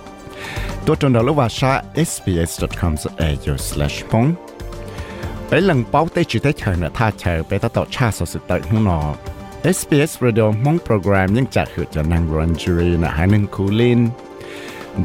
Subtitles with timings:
[0.85, 1.73] to ton da lo wa sha
[2.09, 4.27] sbs.com.au/pong
[5.47, 8.99] ไปหลังเป้าเตจิตเตเชิญนะท่าเชิญไปตต่อชาสดสุดเตข้งนอ
[9.77, 13.99] SBS Radio มองโปรแกรมยังจัดหือจะนางรันจูรีนะฮะนึงคูลิน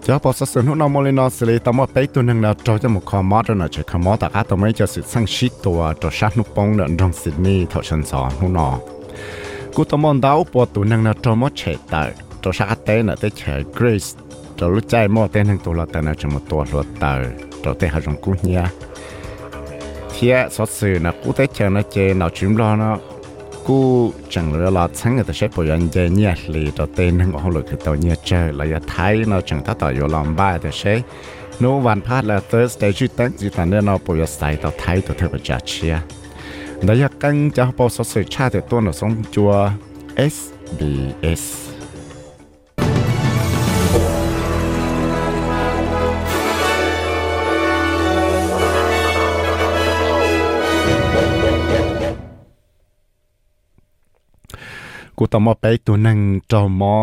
[0.08, 2.54] giờ bảo sao nó nó mới nó xử lý tao mới bấy tu nâng là
[2.64, 5.02] cho một khó mót rồi nó chỉ khó mót tất cả tao mới cho sự
[5.08, 8.80] sáng sít tua cho sát nút bông nợ trong Sydney thọ chân sò nó nó
[9.74, 13.04] cú tao mong đau bỏ tu nâng là cho mót chạy tới cho sát té
[13.04, 14.06] nợ tới chạy Grace
[14.58, 17.26] cho lúc chạy mót té nâng tu là tên là cho một tua luật tới
[17.64, 18.64] cho té hai trong cú nhia
[20.20, 22.98] thiệt sót sự là cú té chơi nó chơi nào chìm lo nó
[24.29, 27.33] chẳng lẽ là chẳng người ta sẽ bồi dưỡng dễ nhẹ lì cho tên năng
[27.33, 30.36] họ lực cái tàu nhẹ chơi là ya thái nó chẳng ta tàu yêu làm
[30.36, 31.01] ba thì sẽ
[31.61, 35.97] nóวันพาดlà Thursday ชื่อตั้งจีตันเนี่ยเราบอยใส่ตาวไทยตัวเธอประจักษ์เชีย
[36.85, 39.51] แล้วอยากกันจะพอสดชาติตัวหนูส่งจัว
[40.33, 41.66] SBS
[55.19, 56.19] กูต่อมาไปตัวนึง
[56.51, 56.97] จอมอ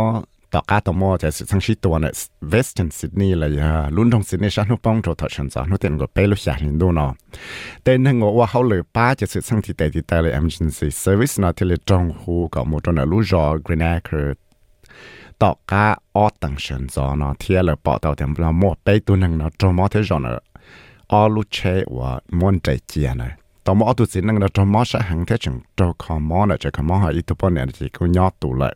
[0.53, 2.13] ต่อกาต่อมอจะสังชิตัวเนี่ย
[2.49, 7.11] เวสเทิร์นซิดนีย์เลยฮะลุ่นทงซิดนีย์ฉันนุป้องโจทย์ฉันสอนนุเต็นก็ไปลุชาลินดูเนาะ
[7.83, 14.25] แต่นึงว่าเขาเลยป้าจะสิสังที่แต่ที่แต่เลย emergency service นะที่เลยจงหูกับหมดนะรู้จอ green acre
[15.41, 15.85] ต่อกา
[16.15, 20.43] ออตังฉันสอนเนาะที่เลยปอต่อเต็มเราหมดไปตัวนึงเนาะจอมอที่จอเนาะ
[21.11, 21.57] ออลุเช
[21.97, 23.31] ว่าม้วนใจเจียเนาะ
[23.63, 26.45] tao mò tụi xin năng là trong mò sẽ hàng thế chừng cho con mò
[26.45, 28.75] là chỉ con mò hay ít tụi bọn này chỉ có nhỏ tụ lại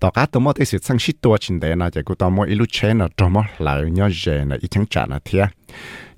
[0.00, 2.30] tao cá tụi mò thì sẽ sang shit tua trên đấy là chỉ có tao
[2.30, 5.48] mò ilu chen là trong mò lại nhỏ dễ là ít chẳng trả là thiệt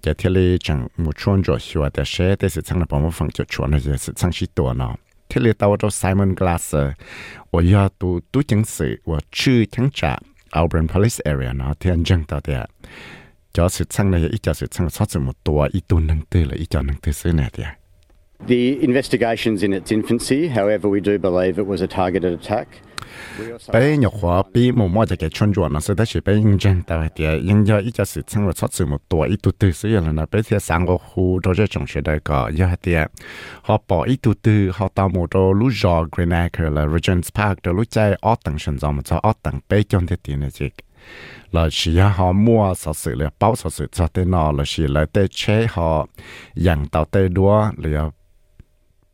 [0.03, 3.03] chỉ thiệt là chẳng một chuan rồi xua để sẽ để sẽ sang là bọn
[3.03, 4.97] mò phẳng cho chuan là chỉ sẽ sang shit tua nó
[5.29, 6.77] thiệt là tao cho Simon Glass
[7.51, 10.19] 我要读读经史，我去听trả
[10.51, 12.71] Auburn Police Area nó thiên dân tao thiệt
[13.53, 16.21] cho sự sang này ít cho sự sang sót sự một tua ít tuần năng
[16.31, 17.67] tư là ít cho năng tư xứ này thiệt
[18.48, 20.50] The investigation's in its infancy.
[20.50, 22.68] However, we do believe it was a targeted attack.
[23.74, 26.34] bé nhỏ khóa bị một mò cho cái chuyên chuẩn nó sẽ đã chỉ bé
[26.34, 29.28] yên chân tao thì yên cho ít cho sự sang và xuất sự một tuổi
[29.28, 32.02] ít tuổi từ sử dụng là bé thì sang có khu cho cho chồng sẽ
[32.02, 32.96] đây có giờ thì
[33.62, 37.30] họ bỏ ít tuổi từ họ tạo một đồ lũ giò Green Acre là Regents
[37.34, 40.16] Park đồ lũ chạy ở tầng sân gió mà cho ở tầng bé trong thế
[40.24, 40.68] tiền này chứ
[41.52, 44.88] là chỉ họ mua sở sự là bao sở sự cho tên nó là chỉ
[44.88, 46.08] là tê chế họ
[46.56, 48.10] dặn tạo tê đua là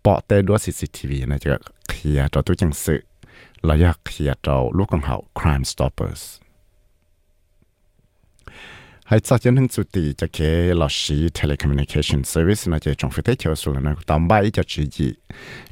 [0.05, 1.53] ปอเตด้วยซีซีทีวีนะจะ
[1.89, 3.00] เคลียร์ตัวตัวจังสือ
[3.65, 6.24] เราอยากเคลียร์ตัวลูกของเขา Crime Stoppers
[9.07, 10.38] ให้สักยันถึงสุดที่จะเค
[10.81, 15.07] ลอชี telecommunication service นะจะจงฟิเตเชียวสุดนะตามไปจะชี้จี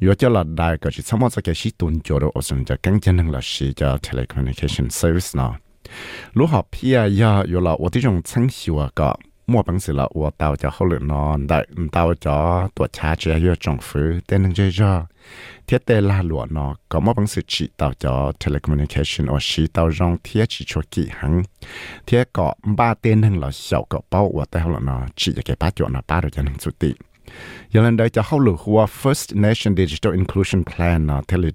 [0.01, 5.49] อยู่จะหลัดได้ก็จะสมมติจะเคชีตุนจอดอสุนจะกังจันถึงลอชีจะ telecommunication service นะ
[6.37, 9.09] ลูกหอบพี่ยาอยู่ละว่าที่จงชั้นชิวก็
[9.51, 11.59] มั่วปังสิละวัวเตาจะเขาหลือนอนได้
[11.93, 12.37] เตาจอ
[12.75, 21.33] ตัวชาเจียเยอะจงฟื้อเต้นนึงเยอะๆเทียเตลาหลวนอก็มั่วปังสิจีเตาจอ telecommunication อชีเตาจองเทียจีชัวกี่หัง
[22.05, 22.47] เทียก็
[22.77, 26.91] บ้าเต้นนึงเราเสาก็เป้าวัวเตาหลวนอจีจะเก็บป้าจวนอป้าโดยจะนึงสุติ
[27.73, 31.51] ยังลันได้จะเข้าหลือว่า first nation digital inclusion plan นะเทลิ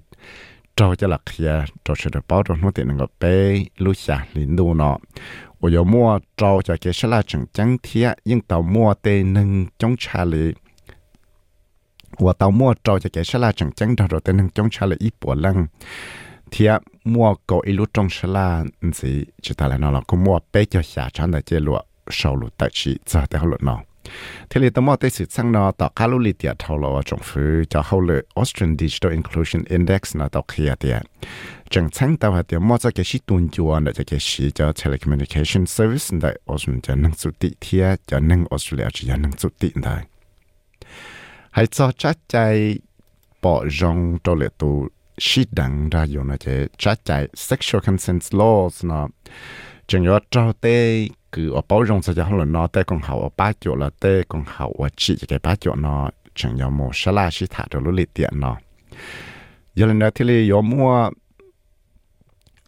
[0.79, 1.51] จอจะหลักเคีย
[1.85, 3.35] จอเฉลยเป้าจนหัวเตียนก็เป้
[3.83, 4.95] ลุชาลินดูเนาะ
[5.62, 9.96] 我有mua trâu cho cái sẽ là chẳng chẳng thiệt nhưng tàu mua tê nâng trong
[9.98, 10.54] trà lý
[12.18, 15.68] 我到末照就给是啦，正正到到等能种出来一波冷，
[16.50, 23.80] 贴末狗一路种是啦，唔是知道了喏了，个末背就下场的这路收入得起，咋得好了喏。
[24.49, 27.01] thế thì tôi thấy sự sang nó tạo các lối tiệt thầu lo
[27.69, 31.01] cho hậu lệ Austrian Digital Inclusion Index nó tạo kia tiệt
[31.69, 35.65] chẳng chẳng tạo hạt tiệt mỗi cái cái tuần chuan để cái sĩ cho telecommunication
[35.65, 39.71] service để Australia cho năng suất tiệt thiệt cho năng Australia cho năng suất tiệt
[39.75, 40.03] đấy
[41.51, 42.79] hãy cho chắc chạy
[43.41, 48.21] bỏ rong cho lệ tu sĩ đẳng ra dùng là cái chắc chạy sexual consent
[48.21, 49.07] laws nó
[49.87, 52.99] chúng nhớ trao tê, cứ ở bao rong sao cho họ là nó tê còn
[52.99, 56.55] hậu, ở ba chỗ là tê còn hậu, ở chỉ cái ba chỗ nó chẳng
[56.55, 58.57] nhớ một sáu là chỉ thả được lúc lịch tiện nó.
[59.75, 61.09] Giờ lần đó thì là yếu mua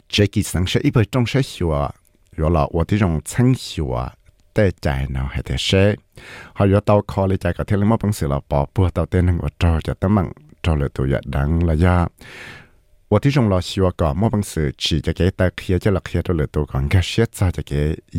[0.09, 1.89] chế kỳ sáng sẽ ít à, bởi trong sẽ sửa
[2.38, 4.09] rồi là ở ที่ trong sáng sửa
[4.53, 5.95] tê chạy nó hay thế sẽ
[6.53, 8.89] họ yếu tàu kho lấy chạy cả thế là mất bằng sự là bỏ bùa
[8.89, 10.31] tàu tê năng ở trâu cho tấm mạng
[10.63, 12.07] trâu là tụi dạ đắng là do
[13.15, 17.71] 我ที่จงรอชัวก่อมั่วบังสือฉีจะเกตาเคลียจะละเคลียตัวเหลือตัวก่อนก็เชียจะจะเก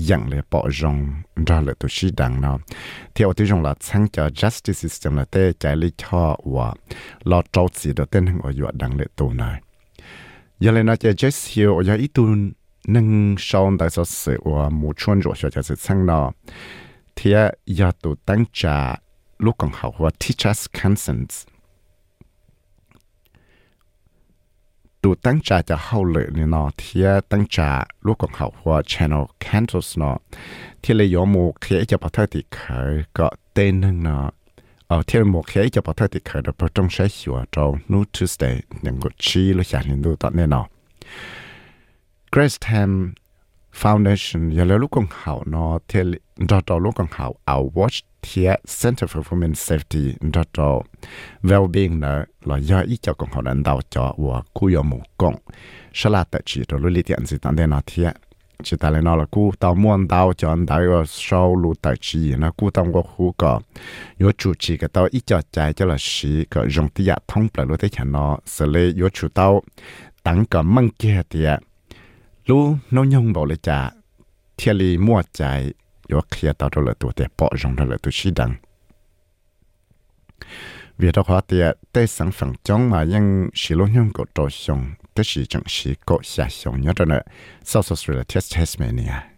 [0.09, 0.97] ยังเลยปอจง
[1.49, 2.57] รอเหลือตัวชีดังเนาะ
[3.13, 6.69] เที่ยวที่จงรอชั้งจะ justice system ละเต้ใจลิชอว่า
[7.31, 9.57] ลอโจสีดเต้นหงอยวดังเลยตัวหน่อย
[10.63, 12.31] ยังเลยนะจะ just here อย่าอีตุน
[12.95, 13.09] นึ่ง
[13.47, 16.27] ชอนแต่สสือว่ามูชวนจวดจะสืบชั้งเนาะ
[17.15, 17.39] เที่ย
[17.79, 18.77] ยาตัวตั้งจ่า
[19.45, 21.37] ลูกของเขาว่า teachers consents
[25.09, 27.59] ตัวตั้งใจจะเข้าเลยเนาะเทียตั้งใจ
[28.07, 30.17] ลูกของเขาหัว channel candles เนาะ
[30.83, 32.61] ที่เลยยอมูเคยจะพอเท่าที่เค
[32.91, 34.27] ยก็เต้นหนึ่งเนาะ
[34.87, 38.57] เออที่เลยมูเคยจะพอเท่าที่เคยเราพอต้องใช้หัวเรวนู้ Tuesday
[38.87, 40.67] ย่างกูชี้ลูกอย่างนี้ดูตอนนี้เนาะ
[42.33, 42.91] Grace Tam
[43.81, 46.01] Foundation อย่าเลือลูกของเขาเนาะที่
[46.49, 47.99] เราเราลูกของเขาเอา watch
[48.33, 50.83] thia Center for Women's Safety đó cho
[51.43, 55.01] well-being nở là do ý cho con họ đánh đầu cho và cú yo một
[55.17, 55.35] công,
[55.95, 58.11] sẽ là tại chỉ rồi lý tiện gì tạm đây nó thia.
[58.63, 61.95] Chỉ tại nó là cú tao muốn tao cho anh tao và sau lũ tại
[62.01, 63.61] chỉ nó cú tao có khu cọ
[64.21, 67.49] yo chủ chỉ cái tao ý cho trái cho là sĩ cọ dùng tia thông
[67.55, 69.63] lại lũ thế chả nó sẽ lấy yo chủ tao
[70.23, 71.57] tặng cọ măng kia thia.
[72.47, 73.91] Lũ nó nhung bảo lấy trả
[74.57, 75.73] thiên lý mua trái
[76.11, 78.55] yo kia tao đó là tụ để bỏ rong đó là tụ sĩ đằng
[80.99, 81.63] vì đó họ thì
[81.93, 85.63] tê sáng phẳng trong mà nhưng sử lu nhung có đồ xong tức sử dụng
[85.67, 87.23] sử có xa xong nhớ đó là
[87.65, 89.36] South là Test Tasmania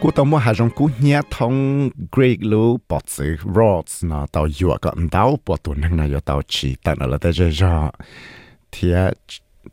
[0.00, 1.54] กูต้องมาหาจงกูเนี่ยทง
[2.14, 7.72] กรีกลูปอดสือ rods นะตาวอยู่ก็อันดาวปวดตัวนั่งนะอยู่ตาวชีตันอะไรแต่จะจะ
[8.70, 8.96] เทีย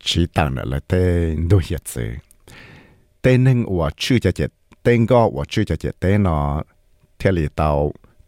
[0.08, 1.04] ชีตันอะไรแต่
[1.50, 2.12] ดูเหตุสือ
[3.22, 4.52] แต่นึงว่าชื่อจะเจ็ด
[4.84, 6.38] เต้งก็ว่าชื่อจะเจ็ดเต้นอ
[7.18, 7.78] เทียลีตาว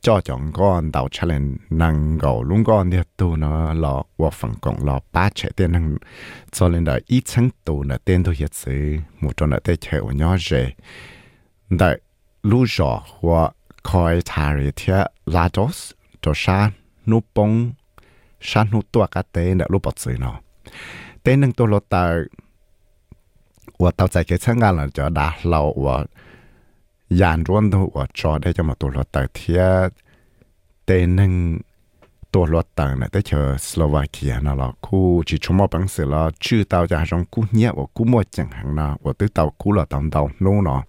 [0.05, 1.45] จ่อจงก้อนดาวชะเลน
[1.81, 5.85] นังก็ลุงก้อนเนี่ยตัวเนาะรอว่าฝั่งกงรอป้าเฉเต้นนัง
[6.55, 8.83] จอเลนได้อีชั้งตัวเนาะเต้นตัวเหตุสือ
[9.19, 10.49] หมู่จนเนาะเต้เฉวย่อเจ
[11.70, 12.00] đại
[12.42, 16.70] lưu rõ hoặc coi thà rì là Lados cho sa
[17.06, 17.72] nụ bông
[18.40, 20.40] sa nụ tua cá tế nè lúc bọt sự nó
[21.22, 22.24] tế nâng tôi lột tờ
[23.78, 26.04] và tao chạy cái sáng là cho đá lâu và
[27.10, 29.64] dàn ruộng thôi và cho đây cho mà tôi lột tờ thia.
[30.86, 31.58] Tế nâng
[32.32, 36.10] tôi lột tờ này tới cho Slovakia nó là khu chỉ chung mà bằng sự
[36.40, 39.72] chưa tao cho trong khu nhẹ và khu mua chẳng nào và tới tàu khu
[39.72, 40.82] là tàu tàu nô nó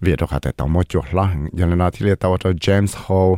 [0.00, 2.50] việc đó khá tại tao mua chuột lo giờ là nó thì là tao cho
[2.50, 3.34] James Hall.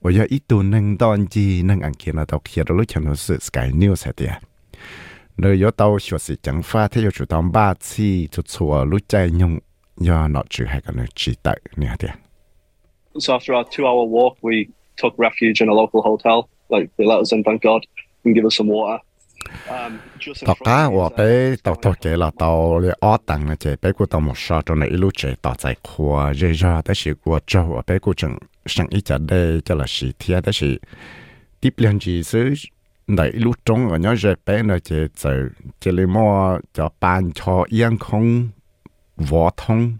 [0.00, 2.88] Và giờ ít tu nâng đòn gì nâng ăn kia là tao kia đó lúc
[2.88, 4.32] chẳng sự Sky News hết tiệt
[5.36, 8.84] nơi giờ tao chuột sự chẳng pha thế giờ chuột tao ba chi chuột chùa
[8.84, 9.58] lúc chạy nhung
[9.96, 12.10] giờ nó chỉ hay cái nó chỉ tại nè tiệt
[13.20, 14.64] So after our two-hour walk, we
[15.02, 16.48] took refuge in a local hotel.
[16.68, 17.82] Like they let us in, thank God,
[18.24, 18.98] and give us some water.
[20.46, 23.76] Tao cá of và bé tao tao chế là tao lấy ó tặng là chế
[23.82, 26.94] bé của tao một sao trong này lúc chế tao chạy khoa dễ ra tới
[26.94, 30.44] sự của châu và bé của chừng sang ít chả đây cho là sự thiệt
[30.44, 30.80] tới sự
[31.60, 32.54] tiếp liên gì xứ
[33.06, 35.30] này lúc trong ở nhớ dễ bé là chế chế
[35.80, 38.48] chế lấy mò, cho bàn cho yên không,
[39.16, 39.96] võ thông.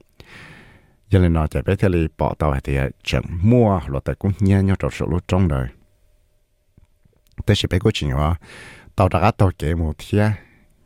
[1.11, 4.33] Giờ này nó chế bé thì lấy bỏ tao thì chẳng mua là tại cũng
[4.41, 5.69] nhớ nhớ trong số lúc trong đời.
[7.47, 8.37] Tới sự bé của chừng đó
[8.97, 10.31] tàu đã tàu kế một thia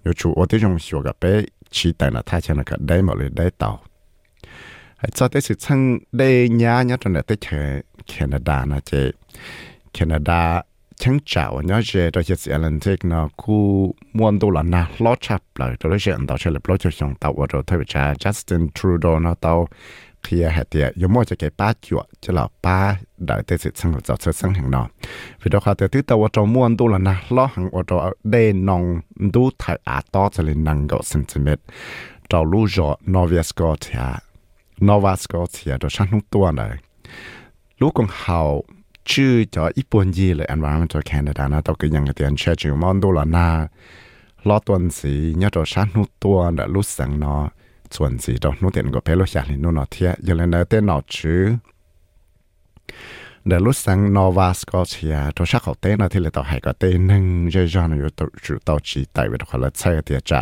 [0.04, 2.78] nhiều chú, ô tiêu dùng sửa gặp bé chỉ tại là thay cho là cái
[2.80, 3.80] đấy mà lên đấy tàu.
[4.96, 7.82] Hãy cho tới sự sang đây nhá nhá trong là tới thế
[8.18, 9.10] Canada là chế
[9.98, 10.62] Canada
[10.96, 15.14] chẳng chào nhớ chế đó chế sự Atlantic nó khu muôn đô là na lo
[15.20, 17.78] chập lại rồi chế anh tàu chế lập lo cho xong tàu ở rồi thay
[17.86, 19.68] cha Justin Trudeau nó tàu.
[20.22, 22.78] เคลียหาเตียยมอจะแก่ป้าจวดจะหล่อป้า
[23.26, 24.82] ได้เตสิสังกับจอดเสสังหังนอ
[25.40, 27.98] วิดอคาเตติตาวจอมวนดูละนะล้อหังอจอ
[28.30, 28.34] เด
[28.68, 28.82] นอง
[29.34, 31.62] ดูถ่ายอาตอจะเลนังกับเซนติเมตร
[32.30, 34.06] จอลูจอนอร์เวสกอเทีย
[34.87, 36.75] นอร์วาสกอเทียโดยชั้นทุกตัวเลย
[37.80, 38.40] ลูกของเขา
[39.10, 43.48] ชื่อจอญี่ปุ่นยีเลยอันว่ามันจอแคนาดานะตอก็ยังเตียนเชื่อจึงมอนดูละนะ
[44.48, 47.37] ล้อตัวสีเนี่ยจอชั้นทุกตัวเดลูสังนอ
[47.97, 51.42] ส่วนสีดอกนู้เต็นก็เพลอยากเห็นนู้นเทียยังเลยเต้นหนอชื้อ
[53.47, 60.40] เดี๋ยวรู้สังนอวาสก็เชียตัวชักเขาเต้นที่เลยต่อหายก็เต้นหนึ่งเยอะๆอยู่ตัวจุดต่อจีไตเวทคนละใช่เตียจะ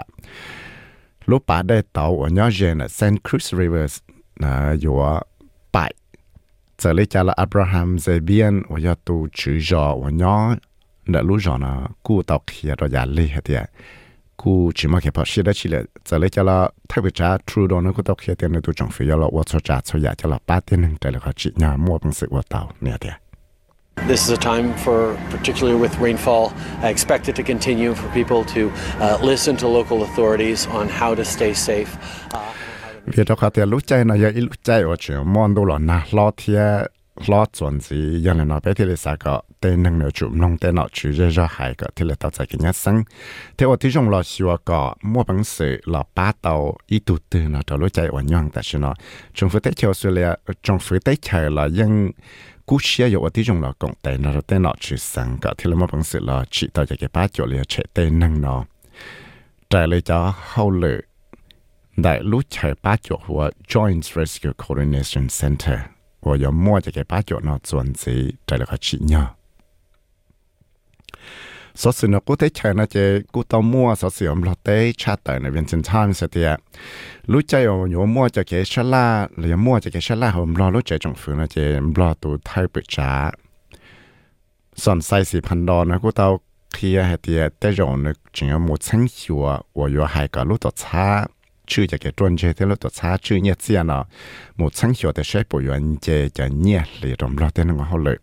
[1.30, 3.94] ลูกป่าได้เต่าอันยอดเย็นเซนครูสริเวอร์ส
[4.42, 4.94] นะอยู่
[5.72, 5.76] ไป
[6.78, 10.56] เจอเลยจ้าละอับราฮัมเซเบียนวันยอดตูชื่อจอวันยอด
[11.10, 11.72] เดี๋ยวรู้จอนะ
[12.06, 13.62] กู้ต่อเขียเราอย่าเลี่ยเตีย
[14.36, 17.10] cú chỉ mà cái bảo sĩ đó chỉ là giờ lấy cho là thay vì
[17.14, 19.42] trả true đó nó cũng tao khi tiền nó tụi chồng phải cho là 我
[19.46, 21.20] cho trả cho giá cho là ba tiền nên trả là
[21.56, 23.12] nhà mua bằng sự của tao nè tiền
[24.08, 26.50] This is a time for, particularly with rainfall,
[26.82, 31.14] I expect it to continue for people to uh, listen to local authorities on how
[31.14, 31.86] to stay safe.
[33.06, 35.78] Vì đó khá tiền lúc chạy nó giờ lúc chạy ở chỗ mòn đâu là
[35.78, 36.92] na lo thiệt
[37.26, 40.32] lo chuẩn gì giờ này nó bé thì là sao có tên năng lượng chụp
[40.32, 43.04] nông tên nó chủ ra ra hai cái thì là tao chạy cái nhát sáng
[43.58, 47.22] thì ở thì trong lo xua có mua bằng sự là ba đầu ít tụt
[47.30, 48.94] từ nó cho lối chạy ở nhang tại sao nó
[49.34, 52.10] trong phía tây châu xưa là trong phía tây trời là dân
[52.66, 55.54] cú xe dụ ở tí trong là cộng tên nó tên nó chữ sáng cả
[55.58, 58.18] thì là mua bằng sự là chỉ tao chạy cái ba chỗ là chạy tên
[58.18, 58.64] năng nó
[59.70, 61.00] trả lời cho hậu lự
[61.96, 65.95] đại lúc chạy ba chỗ của Joint Rescue Coordination Center.
[66.26, 69.36] 我要摸这个八角呢，转子摘了个起鸟。
[71.72, 76.58] 所以呢，古代前呢，这古到摸，所以我们老代查到那边真惨些的。
[77.26, 80.56] lúc chơi ở nhóm mua cho cái sá la, rồi mua cho cái sá la hôm
[80.56, 83.30] lo lúc chơi trong phường là chơi lo tụ thay bự trả.
[84.74, 86.40] Sòn sai sĩ phần đó nó cũng tao
[86.74, 90.58] khi hết thì tới rồi nó chỉ một sáng hiệu và có hai cái lúc
[90.64, 91.26] đó xa
[91.66, 94.04] chữ cho cái tuần chế thế là tôi xa chữ nhẹ xe nó
[94.56, 97.84] một sáng hiểu thì sẽ bồi dưỡng chế cho nhẹ để rộng lo tên nó
[97.84, 98.18] hậu lợi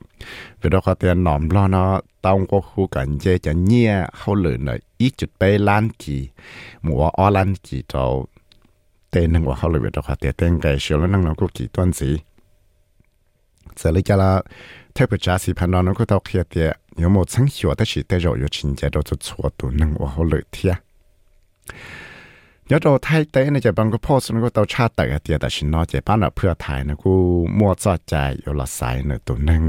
[0.62, 4.36] vì đó có tiền nòm lo nó tao có khu cảnh chế cho nhẹ hậu
[4.36, 6.30] lợi nó ít chút bê lan kỳ
[6.82, 8.28] mùa o lan kỳ trâu
[9.12, 11.68] tên nó hậu lợi vì đó có tên cái sửa nó năng nó có kỳ
[11.68, 12.18] tuần gì
[13.78, 14.42] giờ lấy cho là
[14.96, 16.62] thế bây giờ thì phần đó nó có tao kia thì
[16.98, 19.70] nếu một sáng hiểu thì chỉ để rồi yêu chính chế đó cho chua tụ
[19.70, 20.76] năng hậu lợi thiệt
[22.74, 27.14] ยอดไทยเต้ในจะบังก็พอสนก็เตาชาติแต่เตียแต่ชินนอเจป้านะเพื่อไทยนะกู
[27.60, 29.64] มัวจอดใจอยู่ละสายเนตัวหนึ่ง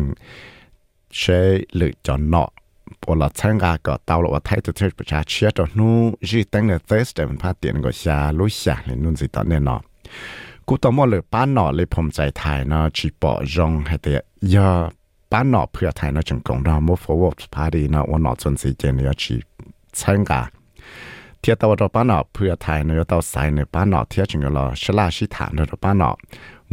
[1.16, 1.40] ใช้
[1.76, 2.48] หรือจอนเนาะ
[3.02, 5.96] ปวดชิางกาก็เตาหลว่าไทยตัวเทศประชาเชียตัวนู้
[6.28, 9.80] จีตั้งเนเตสแต่มันพาเตียนก็ชาลุชาเลยนุ่นสิตอนเนี่ยเนาะ
[10.68, 14.18] กูต้องมัอเลยป้านหนอเลยผมใจไทยเนาะชีปอยองให้เตีย
[14.54, 14.70] ยอ
[15.32, 19.34] ป้านหนอเพื่อไทยเนาะจังกงเราโมโฟวอพาดีเนาะวันหนอจนสีเจนเนี่ยชี
[20.00, 20.42] ช่างกา
[21.43, 26.11] เทียตาวบ้านอเพื่อไทยเนื้อตาวใส่ในบ้านอเทียจึงเราชลาชิฐานในบ้านอ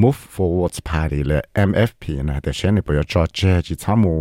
[0.00, 4.14] move forward party เลย MFP นะแต่เช่นในประโยชน์จอเจจิทามู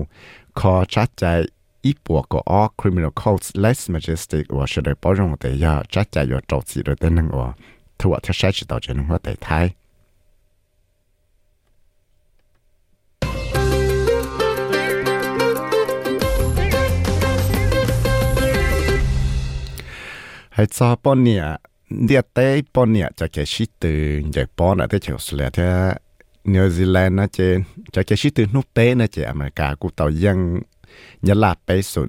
[0.59, 1.23] ขอจัดใจ
[1.85, 7.47] อีปัวก็ออ criminal codes less majestic ว่าจะได้ปรองแต่ยาจัดใจอยู่จอดสิโดยแต่นึงว่า
[7.99, 9.65] ถือว่าที่ใช้จิตต่อเจนว่าแต่ไทย
[20.60, 21.44] ให้ซอปอนเนี่ย
[22.04, 25.98] เดียเต้ปอนเนี่ยจะแค่ชิตื่นใหญ่ปอนอะที่เชลซีแลนด์
[26.52, 27.58] นิวซีแลนด์นะเจน
[27.94, 30.38] จะแค่ชิตื่นนุ๊กเต้นะเจอเมริกากูต่อยัง
[31.26, 32.08] ยะลาไปสุด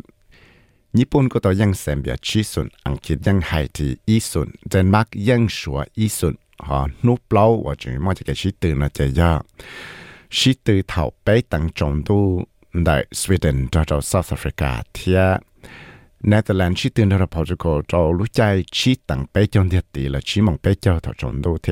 [0.97, 6.35] ญี่ปุ่นก็ต่อยังเซมเบียชีสุดอังกฤษยังไฮทีอีสุดเดนมาร์กยังชัวอีสุด
[6.67, 9.21] ฮะนุเปล่าว่าจะมอจะแกชิตื่นนะเจีย
[10.37, 12.19] ชิตื่นเท่าไปตั้งจงดู
[12.83, 12.89] ใน
[13.19, 15.21] สวีเดนจากเซาท์แอฟริกาเทีย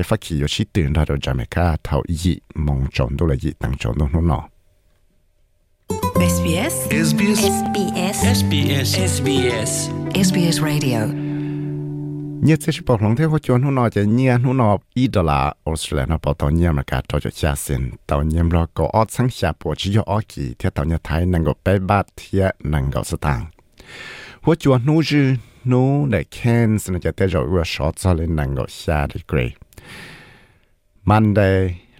[0.09, 4.43] ฟักขี่อยู่ชี้ตื่นเราจะไม่ค่าเท่ายี่มองจนดูละยี่ตั้งจนดูนู่นเนาะ
[6.33, 6.75] SBS
[7.07, 9.71] SBS SBS SBS SBS
[10.27, 10.99] SBS Radio
[12.43, 23.45] เนี่ยจะบอกหลงเที่ยวจนหุ่นนอจะเนี่ยหุ่นนออีดอลลาร์ออสเตรเลียนะพอตอนเนี่ยมันก็จะจะชาสินตอนเนี่ยเราก็ออดสังชาปวดชิโยออกีเที่ยวตอนเนี่ยไทยนั่งก็ไปบ้านเที่ยนั่งก็สตางค์
[24.44, 25.22] หัวจวนนู้จี
[25.70, 29.38] นู้ได้แค้นสนจะแตเจะว่าช็อตซะเลยนังก็ชาดิเกร
[31.08, 31.50] มันได้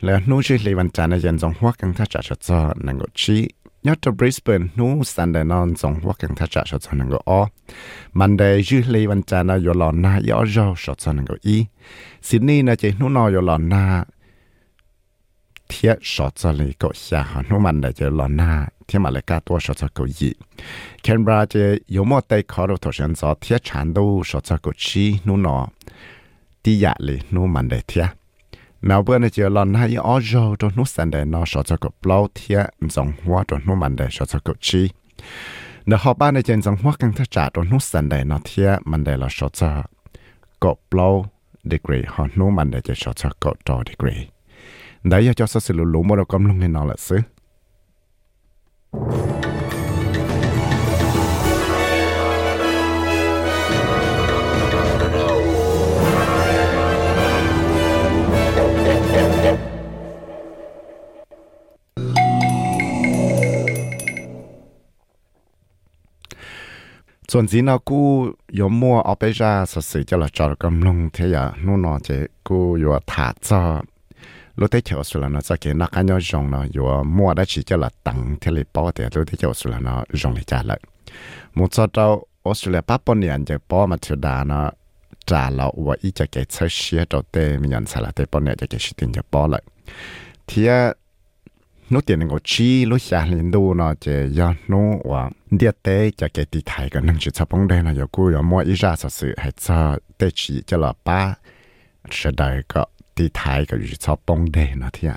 [0.04, 2.50] แล้วนู้จีลยวันจันทร์ในยันจองหัวกังท่าจัดช็อต
[2.86, 3.42] นังก็ชี้
[3.86, 7.40] ยอดบริสเบนนู้สันเดนอนจองหัวกังท่าจัดช็อตนังก็อ๋อ
[8.18, 11.56] มันได้ยื้อเลยวันจันทร์นายหลอนนายอจอช็อตซะนังก็อี
[12.26, 13.82] สิดนี่นะเจนู้นอยอหลอนนา
[15.70, 18.52] เทียชอจลีก็ชาหนุมันเดจะลอนา
[18.84, 20.30] เทียมาเลกาตัวชอจก็ยี
[21.02, 25.58] เคนบราจะยมอเตคอรทชันซอเทียชันดูชอจก็ชีนุนอ
[26.62, 28.06] ติยะเลยนุมันเดเทีย
[28.86, 32.60] เมลเบิร์นเจอลอนให้ออจอตัวนุสันเดนอชอจก็ปลาเทีย
[32.94, 34.82] สองหัวตัวนุมันเดชอจก็ชี
[35.86, 39.60] เดหอบ้านในเจนสังหัวกันทจ่าตัวนุสันเดนอเทียมันเดลอชอจ
[40.62, 41.08] ก็ปลา
[41.70, 44.39] ดีกรีหอนุมันเดจะชอจก็ต่อดีกรี
[45.17, 46.53] ยอ
[67.37, 67.79] งเนาะ
[68.55, 73.98] อยู่มัวได้ชีจะละตังเทเลปอเดียรู้ได้เขียวสุดแล้วเนาะยองเลยจ้าเลยมุดจะเจ้าออสเตรเ
[74.60, 77.44] lúc thế chiều sủa nó cho cái nó cái nhau rong nó vừa mua đã
[77.46, 80.44] chỉ cho là tặng thế là bỏ tiền lúc thế chiều sủa nó rong lại
[80.46, 80.80] trả lại
[81.54, 84.70] một số đâu Australia bắt bọn nhân giờ bỏ mà thiếu đà nó
[85.26, 85.72] trả lại.
[85.76, 88.56] và ít cho cái chơi xe cho tê mình nhận xả là tê bọn nhân
[88.58, 89.62] cho cái sự tiền cho bỏ lại
[90.46, 90.68] thì
[91.90, 96.10] nó tiền ngô chi lúc xa lên đu nó chỉ do nó và địa tế
[96.16, 98.58] cho cái tỷ thải cái năng chịu cho bóng đây nó giờ cú giờ mua
[98.58, 101.34] ít ra sự hệ cho tê chỉ cho là ba
[102.10, 102.86] sẽ đời cái
[103.20, 105.16] đại thái cái chỉ cho bóng đây nó thì à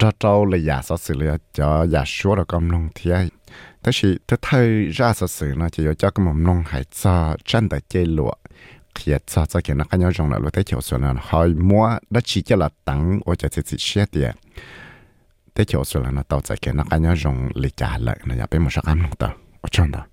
[0.00, 3.24] cho trâu là giả sự là cho giả số là công nông thì à
[3.82, 7.68] thế thì thứ thay ra sự sự nó chỉ cho cái mầm hay cho chân
[7.68, 8.32] đại chế lụa.
[8.94, 10.62] Khi cho cho cái nó cái nhau rong là lúc tế
[10.98, 14.32] là hỏi mua đã chỉ cho là tăng ở cho chỉ xe tiền
[15.54, 18.18] thế chỗ số là nó tạo ra cái nó cái nhau dùng lì trả lại,
[18.24, 20.06] nó nhập bên một số công nông tàu ở trong đó.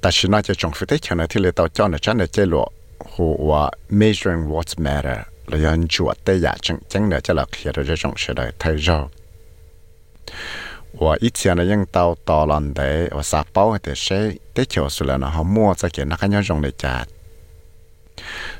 [0.00, 2.26] ta chỉ nói cho chúng phải tới chả nó thì lấy cho nó chả nó
[2.26, 2.66] chơi lụa
[2.98, 7.96] hồ measuring what matter là dân chuột tới giả chẳng nữa cho khi đó cho
[7.96, 9.08] chúng sẽ đợi thay rồi
[10.97, 17.05] 我以前呢，用到大兰的，我沙包的些，得桥出来呢，好摸这个那个样用的家。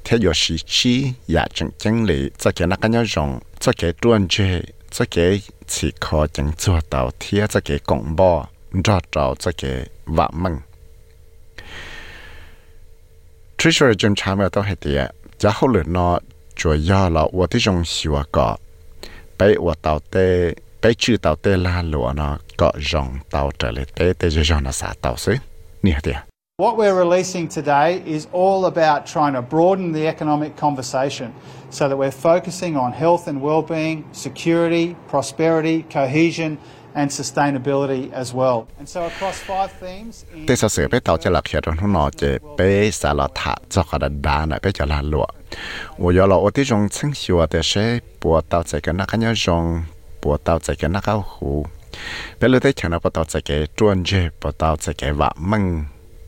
[0.04, 8.50] 他有时期也正经理，这个那个样用，这个专业，这个此刻正做到贴这个广播，
[8.84, 10.62] 找找这个瓦门。
[13.58, 16.22] Treasurer 正常没都系啲，然后嚟呢，
[16.54, 18.60] 主要了我啲种小个，
[19.38, 20.54] 俾我到底。
[26.57, 31.33] What we're releasing today is all about trying to broaden the economic conversation
[31.71, 36.59] so that we're focusing on health and well-being, security, prosperity, cohesion
[36.95, 38.67] and sustainability as well.
[38.79, 42.11] And so across five themes Tê sở sự bé tàu cho lạc hiện trong nó
[42.11, 45.27] chế bé xả lọ thả cho cả đá nè bé cho là lụa.
[45.99, 46.65] Ủa lọ ô tí
[50.23, 51.51] ปัวเตาใจแกนักเอาหู
[52.37, 55.65] แต่เลยได้ฉันเอาปัวเตาใจแกจวนเจปัวเตาใจแกวะมึง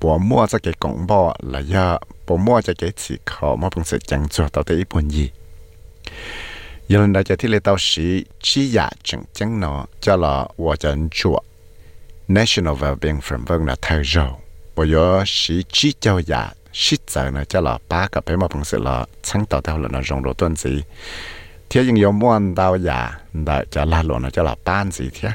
[0.00, 1.20] ปัวมั่วใจแกกงบ่อ
[1.52, 1.86] ละยะ
[2.26, 5.26] ปัวมั่วใจแกสีขอมาปงเสจังจัวเตาเตอีปุ่นยี
[6.90, 8.06] ยันได้จะที่เลยเตาสี
[8.46, 11.38] ชี้ยาจังจังเนาะจะละว่าจันจัว
[12.36, 14.26] National Wellbeing Framework นะเธอเจ้า
[14.76, 14.94] ปย
[15.38, 16.42] สีชี้เจ้าอยา
[16.82, 18.96] ชิดเจอนะจะละป้ากับไปมาปงเสละ
[19.28, 20.72] ชั้งเตาเตาละนะรองโรต้นสี
[21.71, 25.09] thế nhưng có muốn tao giả đã cho là luôn nó cho là ban gì
[25.21, 25.29] thế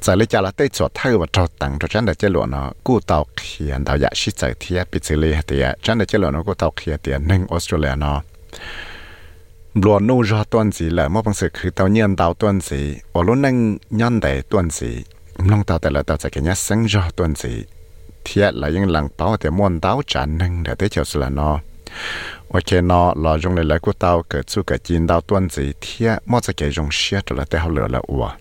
[0.00, 2.46] giờ lấy cho là tới chỗ thay và trâu tặng cho chân để chế lộ
[2.46, 6.04] nó cú tàu khiển tàu giả sĩ giờ thế bị xử lý thì chân để
[6.06, 8.22] chế lộ nó cú tàu khiển thì nâng Australia nó
[9.84, 12.80] รวนนู่รอต้นสีแหละมอบังสึกคือเตาเนียนเตาต้นสี
[13.14, 13.56] อรุนัง
[14.00, 14.90] ย้อนใดต้นสี
[15.50, 17.52] ลองเตาแต่ละเตาจะกันยะสังรอต้นสี
[18.24, 21.56] เทียละยังหลังเป้าแต่มวนเตาจานนึงเดี๋ยวได้เจียวสุละเนาะ
[22.47, 28.31] 我见到老用来来过刀个做个见到段子贴，莫在给用写着了，最好了了我。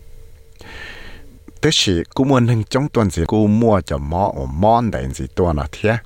[1.61, 5.09] tức là cú muốn hình trong tuần gì cú mua cho mỏ ở món đại
[5.15, 5.99] gì tuần là thế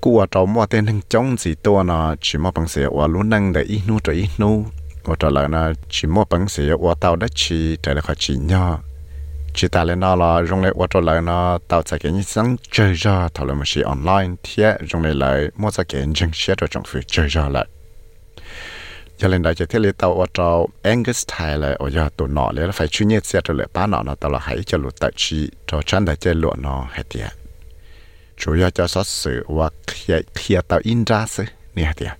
[0.00, 3.06] cú ở trong mua tên hình trong gì tuần là chỉ mua bằng xe ở
[3.06, 4.64] luôn năng để ít nu trở ít nu
[5.04, 5.48] ở trở lại
[5.90, 8.78] chỉ mua bằng xe ở tàu đất chỉ trở lại chỉ nhỏ
[9.54, 12.22] chỉ ta lên nó là dùng lại ô tô lại nó tạo ra cái những
[12.22, 16.06] sáng chơi ra thảo luận một sự online thiệt dùng lại lại mua ra cái
[16.06, 17.66] những xe rồi trong phía chơi ra lại
[19.18, 22.52] cho nên đại chỉ thiết lý tàu ô tô Angus Taylor ở giờ tụi nọ
[22.52, 24.94] lấy phải chuyên nghiệp xe rồi lại bán nọ nó tao là hãy cho lụt
[25.00, 27.30] tại chi cho chân đại chơi lụa nó hết tiệt
[28.36, 32.12] chủ yếu cho sát sự và khía khía tạo in ra sự nè tiệt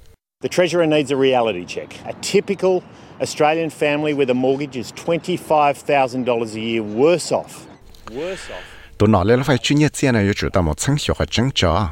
[0.42, 2.81] The treasurer needs a reality check, a typical
[3.20, 7.66] Australian family with a mortgage is $25,000 a year worse off.
[8.11, 8.62] Worse off.
[8.98, 11.88] Tôi nói là phải chuyên nghiệp này chủ tâm một sáng hiệu và chứng cho.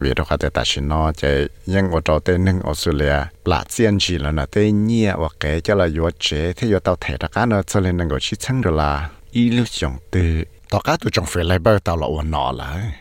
[0.00, 3.96] Vì đó khá ta xin nó chạy nhưng ở trò tên nâng Australia là chuyên
[4.00, 7.16] chỉ là nó tên nhẹ và kế cho là yếu chế thế yếu tao thể
[7.20, 10.44] ra cá nó cho nên nâng gọi chí chẳng được là ý lưu trọng tư.
[10.70, 12.92] Tao cá tôi chẳng phải lấy bơ tao là ổn nọ là.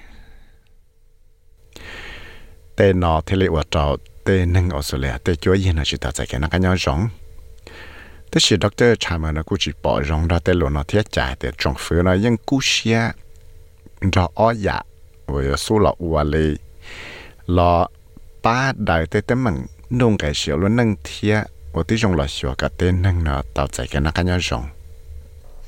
[2.76, 6.12] Tên nó thế lý ở trò tên nâng Australia tên chúa yên là chỉ tạo
[6.16, 7.10] ra cái nó cái nhau giống
[8.32, 11.36] thế thì doctor Chama nó cũng chỉ bỏ rong ra tên luôn nó thiết trả
[11.42, 13.12] để trong phía nó yên cú xia
[14.14, 14.82] ra ó dạ
[15.26, 16.56] với số lọ ua lì
[17.46, 17.88] lọ
[18.44, 21.42] ba đại tên tên mình nông cái xíu luôn nâng thiết
[21.74, 24.38] ở tí trong lọ xíu cái tên nâng nó tạo ra cái nó cái nhau
[24.42, 24.66] giống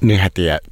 [0.01, 0.63] như hạt tiệt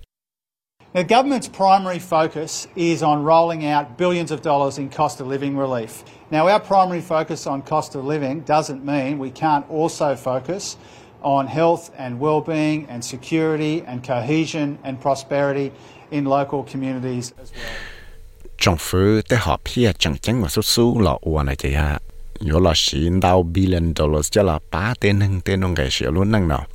[0.97, 5.55] Now, government's primary focus is on rolling out billions of dollars in cost of living
[5.55, 6.03] relief.
[6.31, 10.79] Now, our primary focus on cost of living doesn't mean we can't also focus
[11.21, 15.71] on health and well-being and security and cohesion and prosperity
[16.11, 18.57] in local communities as well.
[18.57, 22.01] 政府在好片正经我说数了我那这下
[22.41, 26.67] 有了十到 billion dollars 就了八点能点弄个小路能了，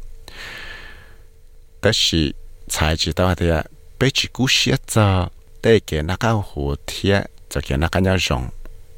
[1.79, 2.36] 但是
[2.67, 3.65] 才知道的。
[3.98, 5.28] 被 chỉ cú xếp cho
[5.62, 8.48] để cái nó cao hồ thiệt cho cái nó cái nhau rộng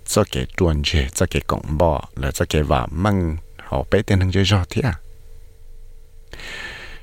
[0.06, 4.02] cho cái tuần chế cho cái cổng bò là cho cái vả măng họ bé
[4.02, 4.84] tên hưng chơi rõ thiệt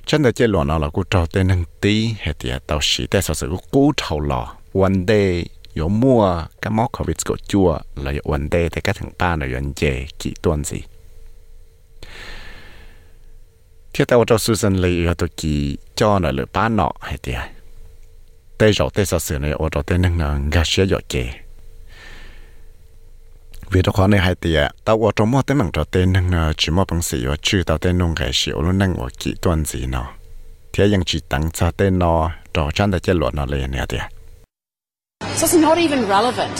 [0.05, 3.07] chân là chơi loạn nó là cú trâu tên hưng tí hay thì tao sĩ
[3.07, 8.13] tại sao sự cú trâu lò one day mua, cái món covid của chua là
[8.25, 10.81] one day thì các thằng ba là yuan chế kỹ tuần gì
[13.93, 17.33] thiết tao cho Susan lấy ở tôi kỳ cho nó lựa ba nọ hay thì
[18.57, 21.29] tê rõ tê sợ sự này ở đó tê nâng là gà xế dọ kề
[23.71, 26.33] vì đó khó này hai tiệt tao ô trong mua tê mảng đó tê nâng
[26.33, 29.07] là chỉ mua bằng sĩ và chữ tao tê nông gà xế luôn nâng ở
[29.19, 30.11] kỹ tuần gì nó
[30.73, 33.85] thế nhưng chỉ tăng cho tê nó đó chăn để chơi luận nó lên nè
[33.89, 34.01] tiệt
[35.35, 36.57] So it's not even relevant.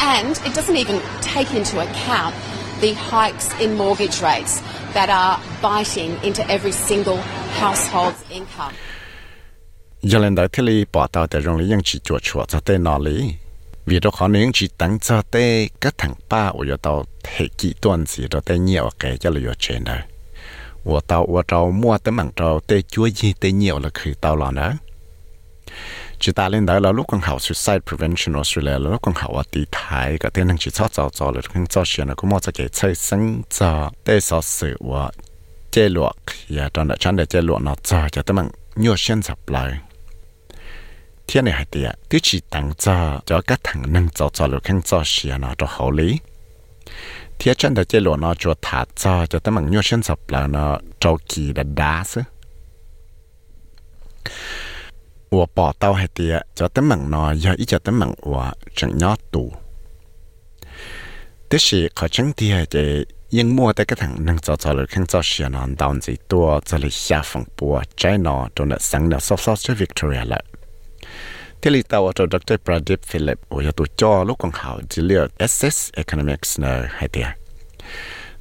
[0.00, 2.34] And it doesn't even take into account
[2.80, 4.62] the hikes in mortgage rates
[4.94, 7.16] that are biting into every single
[7.60, 8.72] household's income
[10.02, 12.60] giờ lên đại thế li bỏ tàu để rong lý những chỉ chuột chuột cho
[12.60, 13.34] tên nó lý
[13.86, 17.46] vì đó khó những chỉ tặng cho tê các thằng ba ở giờ tàu thể
[17.58, 19.96] kỹ tuần gì đó tê nhiều cái cho là giờ trên đó
[20.84, 24.14] ở tàu ở tàu mua tới mảng tàu tê chúa gì tê nhiều là khi
[24.20, 24.72] tàu lòn đó
[26.20, 29.32] chỉ ta lên đó là lúc con học suicide prevention Australia là lúc con học
[29.34, 32.14] ở tỷ thái cái tên năng chỉ cho cho cho là không cho chuyện là
[32.14, 35.10] cũng mua cho cái chơi sinh cho tê sở sự và
[35.70, 36.16] chế luộc
[36.48, 39.48] và trong đó chán để chế luộc nó cho cho tới mảng nhiều xuyên sập
[39.48, 39.78] lại
[41.28, 46.22] 天呢还对呀，都是当着叫个糖能做做了，肯做些那就好哩。
[47.36, 52.24] 天真的这路呢，就他做就他们女生做不了呢，着急的打死。
[55.28, 59.52] 我报道还对呀，叫他们呢，要一叫他们我正要读，
[61.50, 63.06] 但是可真的这。
[63.30, 66.60] nhưng mua tới cái thằng nâng cho cho lời khăn cho xe nó đào gì tua
[66.64, 70.24] cho lời xa phòng bùa trái nó trong đợt sáng nó sốt sốt cho Victoria
[70.24, 70.44] lại
[71.62, 72.54] thế thì tao cho Dr.
[72.64, 75.02] Pradip Philip ở chỗ cho lúc còn học chỉ
[75.48, 77.24] SS Economics hay thế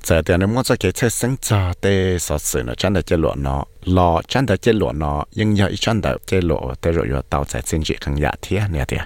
[0.03, 3.06] giờ thì nếu muốn cho cái chất sinh cho để sở sự nó chân được
[3.06, 6.73] chế lộ nó lo chân được chế lộ nó nhưng nhờ chân được chế lộ
[6.84, 8.97] để rồi rồi tao sẽ xin chị khẳng giả thế nè thế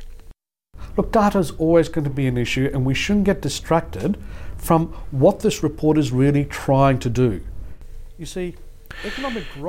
[0.97, 4.17] Look, data is always going to be an issue, and we shouldn't get distracted
[4.57, 7.39] from what this report is really trying to do.
[8.19, 8.51] You see,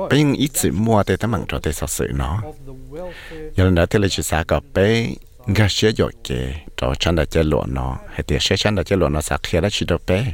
[0.09, 2.41] bây giờ ít sự mua để tấm bằng cho để sở sự nó.
[3.55, 5.07] giờ là thế là chỉ xã có bé
[5.45, 7.97] ngã sẽ dọc kề cho chân đã chơi lụa nó.
[8.09, 10.33] Hay tiền sẽ chân đã chơi lụa nó sạc khi đã chỉ được bé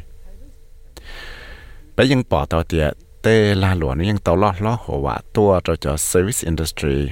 [1.99, 5.19] bây giờ bỏ tàu tiền tê là lụa nó nhưng tàu lo lo hồ vạ
[5.34, 7.10] tua cho cho service industry.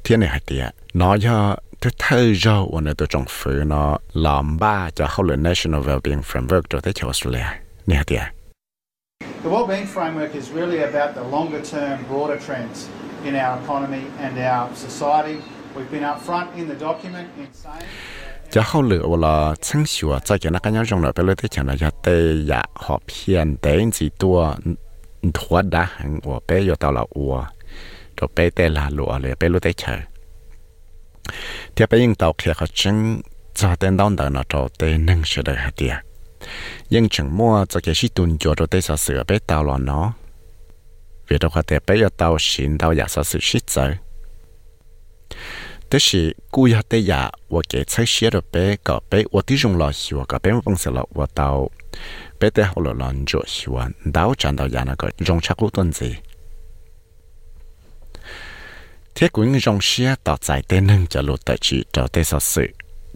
[0.07, 3.07] cho nó và cho thiên này tiệt nó do thứ thơ do và nó tôi
[3.09, 7.45] trong phủ nó làm ba cho hậu National Wellbeing Framework cho tới Australia
[7.87, 8.21] nè tiệt
[9.43, 12.87] The Wellbeing Framework is really about the longer term, broader trends
[13.23, 15.37] in our economy and our society.
[15.75, 17.89] We've been upfront in the document in saying.
[18.51, 21.35] cho hậu lửa là chân sửa cho cái nó cái nhau trong đó bây giờ
[21.37, 24.53] thì chẳng là cho tê ya họ phiền đến gì tua
[25.33, 27.45] thua hàng của bé giờ tao là ua
[28.17, 29.97] cho bé là lụa lừa bé lúa tê chờ
[31.75, 33.21] thì bé yên tàu kia họ chứng
[33.55, 35.95] cho tên đón đợi nó cho tê nâng sửa đời hạt tiền
[36.89, 39.77] nhưng chẳng mua cho cái sĩ tuần cho cho tê sợ sửa bé tàu lò
[39.77, 40.13] nó
[41.27, 43.63] vì đâu có tê bé yêu tàu xin tàu giả sợ sự shit
[45.89, 49.41] tức là cú ya tê ya và cái thấy sửa rồi bé có bé và
[49.47, 51.69] tí dùng lò hiểu bé một bằng sửa lò tàu
[52.39, 55.69] bé tê hậu lò lòn chỗ hiểu đào chẳng tàu giả nó dùng chắc cú
[55.69, 55.91] tuần
[59.19, 62.39] thế cũng rong xia tạo giải tê nâng cho lụt tại chỉ cho tê sợ
[62.39, 62.67] sự.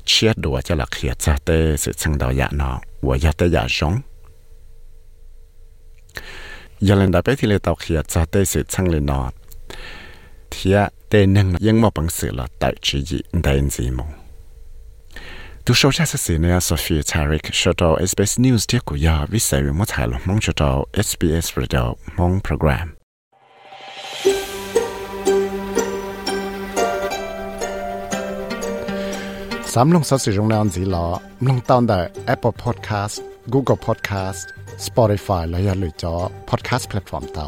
[0.05, 3.47] Chia đùa cho là khía cha tê sự chân đầu dạ nó và dạ tê
[3.47, 4.01] dạ rong
[6.79, 9.31] giờ lần đầu bé thì lê tạo khía cha tê sự chân lên nó
[10.51, 10.73] thì
[11.09, 14.11] tê nâng nhưng mà bằng sự là tại chỉ gì đại gì mong
[15.65, 19.73] tu sâu cha sự này Sophie Tarik cho SBS News tiếc của nhà vì sự
[19.73, 23.00] một thái lòng mong cho SBS Radio mong program.
[29.75, 31.05] สามลงสัสิรงนานสีลอ
[31.47, 31.99] ลงตอนได้
[32.33, 33.15] Apple Podcast
[33.53, 34.41] Google Podcast
[34.85, 36.13] Spotify และอย่าลืมจอ
[36.49, 37.45] Podcast Platform เตา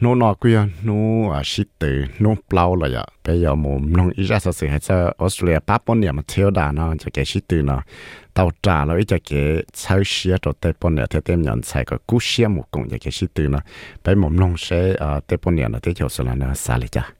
[0.00, 0.90] โนนอกุยโน
[1.34, 1.82] อาชิตเต
[2.20, 11.62] โนเปล่าเลยอะไปยามุมลงอีจ้าสิให้เจอออสเตรเลียป้าปนเนี่ยมาเที่ยวดานะจะแกเนาจ่าแล้วอีจะแกช้เชียตัวเตเนี่ยเ tàu trả là ít cho cái cháu xe cho tây bọn nè theo tem nhận
[11.62, 13.60] sai cái cú xe một công cho cái sĩ tư nó
[14.04, 16.78] bây mồm nông sẽ à tây bọn nè là thế cho số là nó xa
[16.78, 17.12] lại cha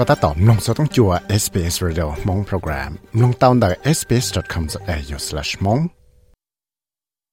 [0.00, 1.10] ็ถ้าตอบลงสต้องจัว
[1.42, 2.90] SBS Radio มงโปรแกรม
[3.22, 5.82] ลงตาวน์ได้ sbs.com.au/mong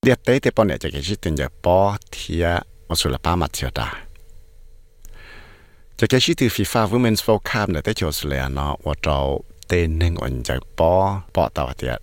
[0.04, 1.80] เดียดเต้เตปอนเนี่ยจะเกิดขึ้นจะปอ
[2.12, 2.46] เทีย
[2.90, 3.90] อสุลปามาเทียดา
[6.00, 9.18] จะเกิดขึ้นฟีฟ่า Women's World Cup เนี่ยได้จอสุเลยเนาะว่าเรา
[9.68, 10.94] เต้นหนึ่งวันจะปอ
[11.36, 11.96] ปอต่อเดีย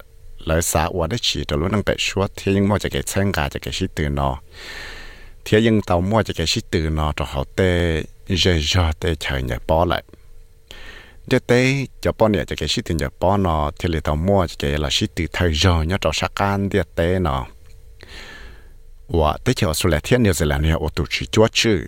[0.46, 4.34] เลยสาว่าได้ฉีดตัวรู้นังเป็ดชัวเทียยังมั่วจะเกิดเชิงกาจะเกิดขึ้นตื่นเนาะ
[5.42, 7.70] เทียยังเตามั่วจะเกิดขึ้นตื่นเนาะตัวเขาเต้
[8.40, 10.02] เจจอเต้เชิญจะปอเลย
[11.27, 14.15] để tới cho bọn này cho cái shit tiền cho bọn nó thì lấy tàu
[14.15, 17.45] mua cho cái là shit từ thời giờ nhớ cho sát can để tới nó
[19.07, 21.87] và tới chiều số lẻ thiên nhiều giờ là nhiều ô tô chỉ chúa chữ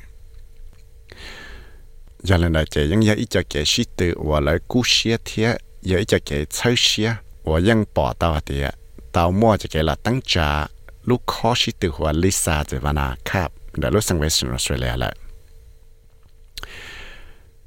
[2.20, 5.18] giờ lần này chỉ những giờ ít cho cái shit từ và lại cú xía
[5.26, 7.14] thiên giờ ít cho cái chơi xía.
[7.44, 8.64] Và những bỏ tàu thì
[9.12, 10.68] tàu mua cho cái là tăng trả
[11.04, 15.16] lúc khó shit từ và Lisa từ Vana Cap, đã lúc sang Western Australia lại.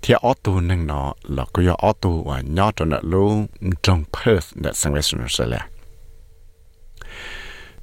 [0.00, 3.30] เทียออตูหนึ่งนอเรากู้ยออตูว่ายอดจนรู้
[3.84, 5.62] จงเพิร์สในสังเวชนออสเตรเลีย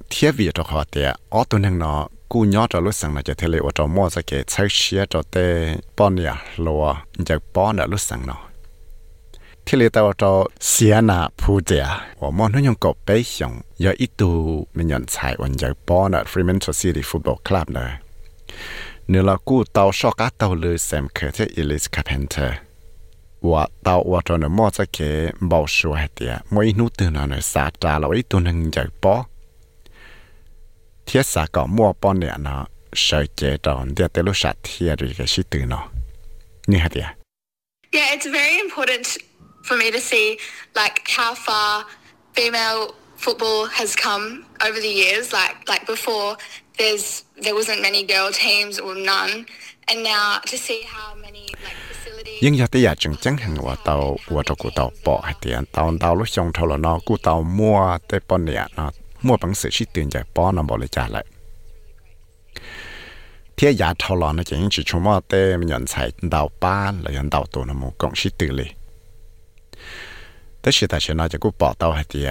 [0.08, 1.94] เทียบีตัวขอเตียออตัวหนึ่งนอ
[2.28, 5.04] cú nhỏ cho lúc sáng là cho thế lệ ở trong mua ra chơi xía
[5.10, 8.36] cho tê bọn nhà lúa giờ bọn đã lúc sáng nó
[9.66, 11.86] thế lệ tao cho xía nà phù trẻ
[12.18, 15.72] và mua nó nhung cột bé xong giờ ít tu mình nhận xài còn giờ
[15.86, 17.90] bọn ở Fremantle City Football Club nữa
[19.08, 22.52] nếu là cú tao so cá tao lừa xem khởi thế Elise Carpenter
[23.40, 25.30] và tao và cho nó mua ra cái
[26.50, 29.24] mỗi nút từ nào nó xả trả là ít tu nâng giờ bọn
[31.05, 32.55] เทียสาก็มัวป้อนเนี่ยนะ
[33.01, 35.83] เฉยเจตอนเดียเตลุชัดเทียรีก็ชิตื่นเนาะ
[36.71, 37.07] นี่ฮะเดีย
[37.97, 39.05] Yeah, it's very important
[39.67, 40.27] for me to see
[40.81, 41.69] like how far
[42.37, 42.81] female
[43.23, 44.25] football has come
[44.65, 45.25] over the years.
[45.39, 46.29] Like like before,
[46.79, 47.05] there's
[47.43, 49.33] there wasn't many girl teams or none,
[49.89, 52.39] and now to see how many like facilities.
[52.43, 53.95] ยิ่งยาติยาจึงจังหันว่าเตา
[54.33, 58.91] ว่าจะกูเตาปอให้เตียนเตาเตาลุชงทรนอกูเตามัวเตปอนเนี่ยเนาะ
[59.24, 61.08] mua bằng sự chỉ tiền giải bỏ nó bỏ lại trả
[63.56, 66.92] thế giá thâu lò nó chỉ chỉ chúng mà tê mình nhận sai đào ba
[67.02, 68.64] là nhận đào tổ nó một cộng chỉ tự lì
[70.62, 72.26] thế sự tại sự nó chỉ cũng bỏ tàu hay gì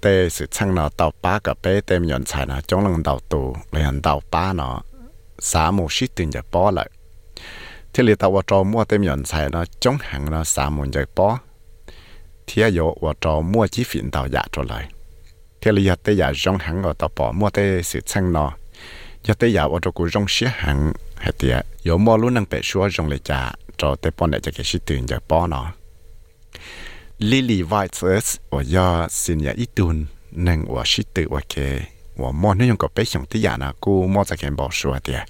[0.00, 3.02] tê sự chăng nó đào ba cả bé, tê mình nhận sai nó trong lần
[3.02, 4.82] đào tổ là nhận đào ba nó
[5.38, 6.90] xả một chỉ tiền giải bỏ lại.
[7.92, 10.86] Thế là tàu trò mua tê mình nhận sai nó trong hàng nó xả một
[10.92, 11.38] giải bỏ
[12.46, 14.88] thế giờ vợ trò mua chỉ phiền tàu giả trở lại
[15.64, 18.52] thế là giờ tới giờ rong hẳn ở tàu bỏ mua tới sự sang nó,
[19.24, 22.44] giờ tới giờ ở chỗ của rong xía hẳn hay tiệt giờ mua luôn năng
[22.50, 25.46] bể xua rong lệ trả cho tới bọn này cho cái sự tiền giờ bỏ
[25.46, 25.72] nó
[27.18, 32.32] Lily Whiteus ở giờ xin nhà ít tuần nàng ở sự tự ở cái ở
[32.32, 35.22] mua nếu có bé chồng tới giờ nào cô mua cho cái bỏ xua tiệt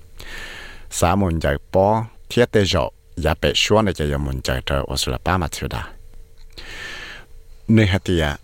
[0.90, 4.60] xã mình giờ bỏ thiết tới rồi giờ bể xua này cho giờ mình giờ
[4.66, 5.88] trở ở sula ba mà chưa đã
[7.68, 8.43] nơi hạt tiệt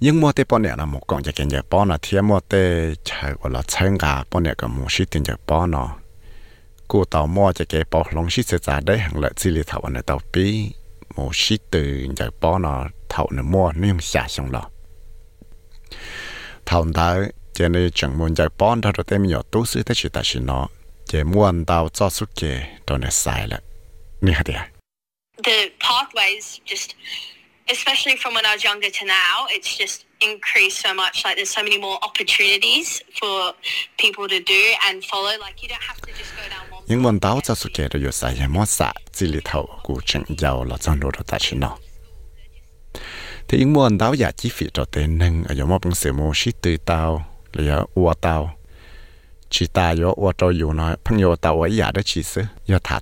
[0.00, 2.94] nhưng mua tế bọn nè là một con chạy kiện bọn là thiên mua tế
[3.04, 5.96] chạy gọi là chân gà, bọn nè có một sĩ tiền chạy bọn nó
[6.88, 9.62] cô tàu mua chạy kiện bọn lòng sĩ sẽ giả đấy hàng lợi chỉ lì
[9.66, 10.72] thảo anh tàu bí.
[11.16, 14.70] Một sĩ tiền chạy bọn nó thảo nè mua nhưng xả xong lọ
[16.66, 17.16] thảo đó
[17.52, 20.08] chạy nè chẳng muốn chạy bọn đó, rồi tê mình nhỏ tú sư thế chỉ
[20.08, 20.68] ta xin nó
[21.06, 23.60] chạy mua anh tàu cho suốt kề rồi nè sai lại.
[24.20, 24.70] Nè hả à?
[25.44, 26.94] The pathways just
[27.74, 31.24] especially from when I was younger to now, it's just increased so much.
[31.24, 33.52] Like there's so many more opportunities for
[33.96, 35.32] people to do and follow.
[35.46, 36.84] Like you don't have to just go down one.
[36.88, 38.64] Nhưng mình tao cho sự kiện rồi sai hay mất
[39.12, 41.76] chỉ lý thầu của chỉnh giàu là trong đồ ta chỉ nó.
[43.48, 46.12] Thì những môn tao giả chi phí cho tên nâng ở giống một bằng sự
[46.12, 47.84] mô sĩ từ tao là
[48.22, 48.38] giả.
[49.50, 52.42] Chỉ ta yếu ua cho yếu nói, phân yếu tao ấy giả đó chỉ sư,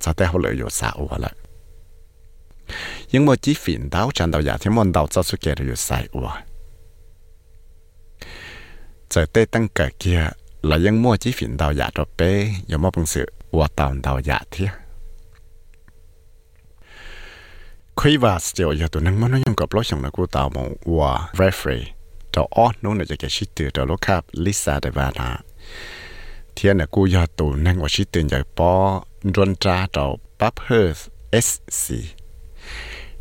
[0.01, 1.33] cho tế hậu lợi yếu xạ ua lại.
[3.13, 6.35] ยังโมจีฝินดาวจันดาวยาที่มนดาวจะสุเกตอยู่ใส่อวะ
[9.13, 10.21] จะเต้ตั้งเกิดเกีย
[10.67, 14.71] แล้วยังมั่วจีฝินดาวยาตัวเป้ยมั่วปังสือวัวตาวดาวยาเทีย
[17.99, 21.05] คุยว่าสิ่งอย่างตัวนั้นมันยังกับรถอย่างนักกูตาวมองวัว
[21.37, 21.79] เรฟรี
[22.35, 25.29] ต่ออ้อนู้นจะเกชิตเตอร์ตัวลูกค้าลิซาเดวานา
[26.53, 28.73] เทียนักกูยาตัวนั้นว่าชิตเตอร์ใหญ่ปอ
[29.37, 30.07] รนจ้าต่อ
[30.41, 31.01] ปั๊บเฮิร์ส
[31.31, 31.49] เอส
[31.83, 32.01] ซี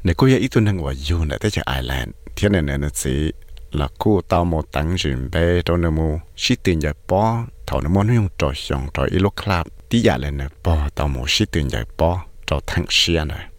[0.05, 2.77] nè cô ya ít tuần hàng ngoài du nè tới chợ Ireland thế này nè
[2.77, 3.31] nó chỉ
[3.71, 7.81] là cô tao một tăng rừng bê trong nè mu chỉ tiền giải bỏ thầu
[7.81, 11.07] nó muốn 用 trò xong trò ít lúc club tí giờ lên nè bỏ tao
[11.07, 13.49] một chỉ tiền giải bỏ trò thằng xia nè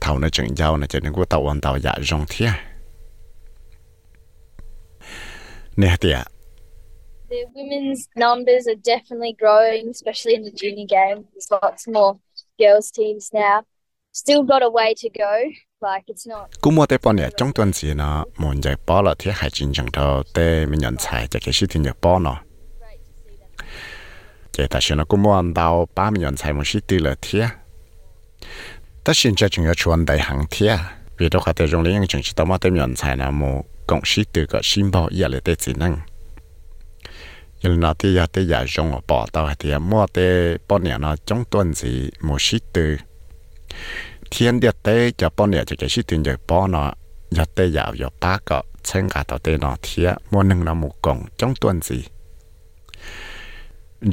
[0.00, 2.48] thầu nó chừng giao nè cho nên cô tao ăn tao dạ rong thế.
[5.76, 6.26] Nè tiệt
[7.30, 11.24] the women's numbers are definitely growing, especially in the junior game.
[11.32, 12.18] There's lots more
[12.58, 13.62] girls teams now
[14.20, 15.34] still got a way to go.
[15.82, 19.02] Like it's not cũng mua tế bọn nhà trong tuần gì nó muốn giải bỏ
[19.02, 21.94] là thế hải trình chẳng thâu tế mình nhận xài cho cái sự tình giải
[22.02, 22.36] bỏ nó
[24.52, 27.04] cái ta xin nó cũng mua ăn đào ba mình nhận xài một sự tình
[27.04, 27.48] là thế
[29.04, 30.76] ta xin cho chúng ta chuẩn đại hàng thế
[31.18, 33.62] vì đó khá tế trong lý những chúng ta mua tế nhận xài là một
[33.86, 35.98] cộng sự tình có xin bỏ giờ là tế chỉ năng.
[37.62, 41.16] Giờ nó thì giờ tế giờ trong bỏ tao thì mua tế bọn nhà nó
[41.26, 42.96] trong tuần gì một sự tình
[44.30, 46.96] 天的地就半年就开始天就半呢，
[47.30, 51.88] 要得要要八个参加到地那天，莫能那么讲中段子。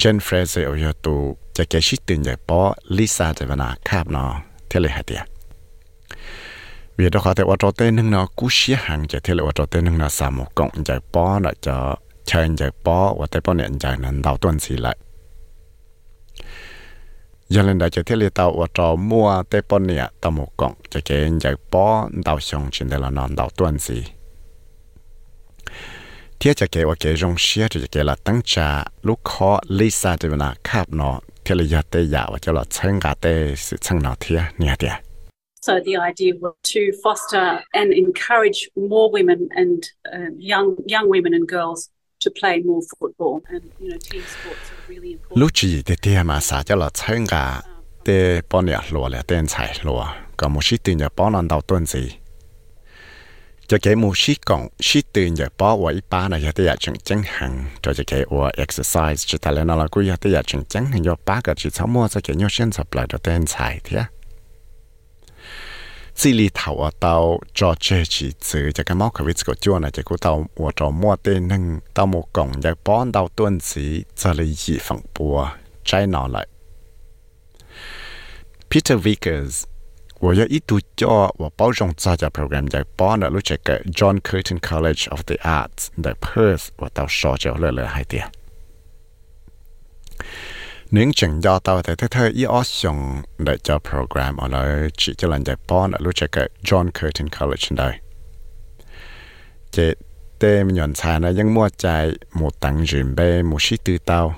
[0.02, 1.20] Jen Fraser เอาอยู่ตัว
[1.56, 2.62] จะแกชิดตื่นจากปอ
[2.98, 4.30] ลิซาเป็นาคาบเนาะ
[4.68, 5.22] เทเลหัเดีย
[6.98, 11.76] วีดเขาเตว่ตโตเต้นหนึ่งเนาะกูเชียหังจะเทเลว่ตโตเต้นหนึ่งเนาะสามกงจากปอเนาะจะ
[12.28, 14.88] เชิญจากปอวัาเต่ปอเนี่ยจากนั้นเรวต้นสีไหล
[17.50, 17.56] ở giờ tụ cho cái shit tiền giờ bỏ Lisa cho vào nó cáp nó
[17.56, 17.56] thế là hạt tiền vì đó có thể ở chỗ tên nâng nó cú xía
[17.56, 17.56] hàng cho thế là ở chỗ tên nâng nó xả một cổng giờ bỏ nó
[17.56, 17.62] cho chơi giờ bỏ và tới bỏ nhận giờ nó đào tuần gì lại giờ
[17.62, 20.74] lên đây cho thế là tàu ở chỗ mua tới bỏ nhận tàu một cổng
[20.90, 24.04] cho cái giờ bỏ đào xong trên đây là nó đào tuần gì
[26.40, 30.18] thiết cho cái ở cái rong xía cho cái là tăng trả lúc khó Lisa
[30.18, 33.56] cho nó cáp nó thế là giờ tới giờ và cho là chân cả tới
[33.56, 34.92] sự chân nó thiết nhẹ tiền
[35.62, 41.34] So the idea was to foster and encourage more women and uh, young young women
[41.34, 41.90] and girls
[42.30, 43.40] to play more football.
[43.46, 45.38] And you know, team sports are really important.
[45.40, 47.62] lúc chỉ để tiền mà sao cho là chân cả
[48.06, 50.06] để bao nhà lúa là tiền chạy lúa
[50.38, 52.12] còn một số tiền giờ bao năm đầu tuần gì
[53.68, 56.66] cho cái một số còn số tiền giờ bao và ít ba này giờ tới
[56.66, 57.22] giờ chân chân
[57.82, 60.86] cho cho cái và exercise chỉ ta lên là cũng giờ tới giờ chân chân
[60.86, 63.46] hàng giờ ba cái chỉ sáu mua cho cái nhau sinh sập lại cho tên
[63.46, 64.04] chạy thế
[66.17, 73.81] 这里头啊到做这几次，这个猫可位这个叫呢，结果到我做末的能到莫讲，也帮到段子
[74.15, 75.51] 这里一放波，
[75.83, 76.47] 摘拿来。
[78.69, 79.63] Peter Vickers，
[80.19, 88.31] 我要一度叫我包容这家 program 就帮了，录这个 John Curtin College of the Arts 的 Perth，我到说就了了还点。
[90.92, 94.90] nếu chừng do tao thì thế thôi ít ớt dùng để cho program ở lại
[94.98, 97.94] chỉ cho lần giải bón ở lúc chạy cái John Curtin College đây
[99.72, 99.94] chế
[100.40, 103.98] tê mình nhận sai nó vẫn mua chạy một tặng rìm bê một sĩ tư
[103.98, 104.36] tao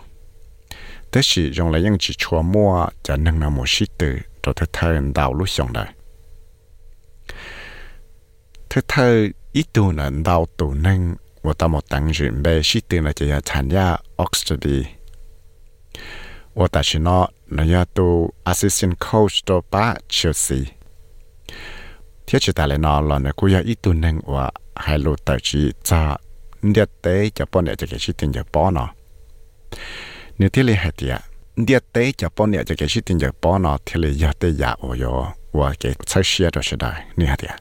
[1.12, 4.54] thế chỉ dùng lại những chỉ chua mua cho nâng nó một sĩ tư rồi
[4.56, 5.86] thế thôi đào lúc dùng đây
[8.70, 12.82] thế thôi ít tu là đào tù nâng một tao một tặng rìm bê sĩ
[12.88, 14.84] tư là chỉ là thành ra Oxford
[16.60, 17.20] ว่าแต่ชินอ
[17.58, 18.12] นยตัว
[18.52, 20.60] assistant coach ตัวป้าเชลซี
[22.24, 24.46] เที่ยวชิตาเลนอลอนกูอยากอีตัวหนึ่งว่า
[24.84, 26.02] ไฮโลแต่ชีจะ
[26.72, 27.06] เดียเต
[27.38, 28.90] จะป้อนเนี่ยจะเกชิตินจะป้อนเนาะ
[30.38, 31.16] เนื้อที่เลยเหตีย
[31.64, 35.04] เดียเตจะป้อนเนี่ยจะเกชิตินจะป้อนเนาะที่เลยยาเตยาโอโย
[35.58, 37.54] ว่าเกใช้เชียร์ตัวชิดาเนี่ยเดีย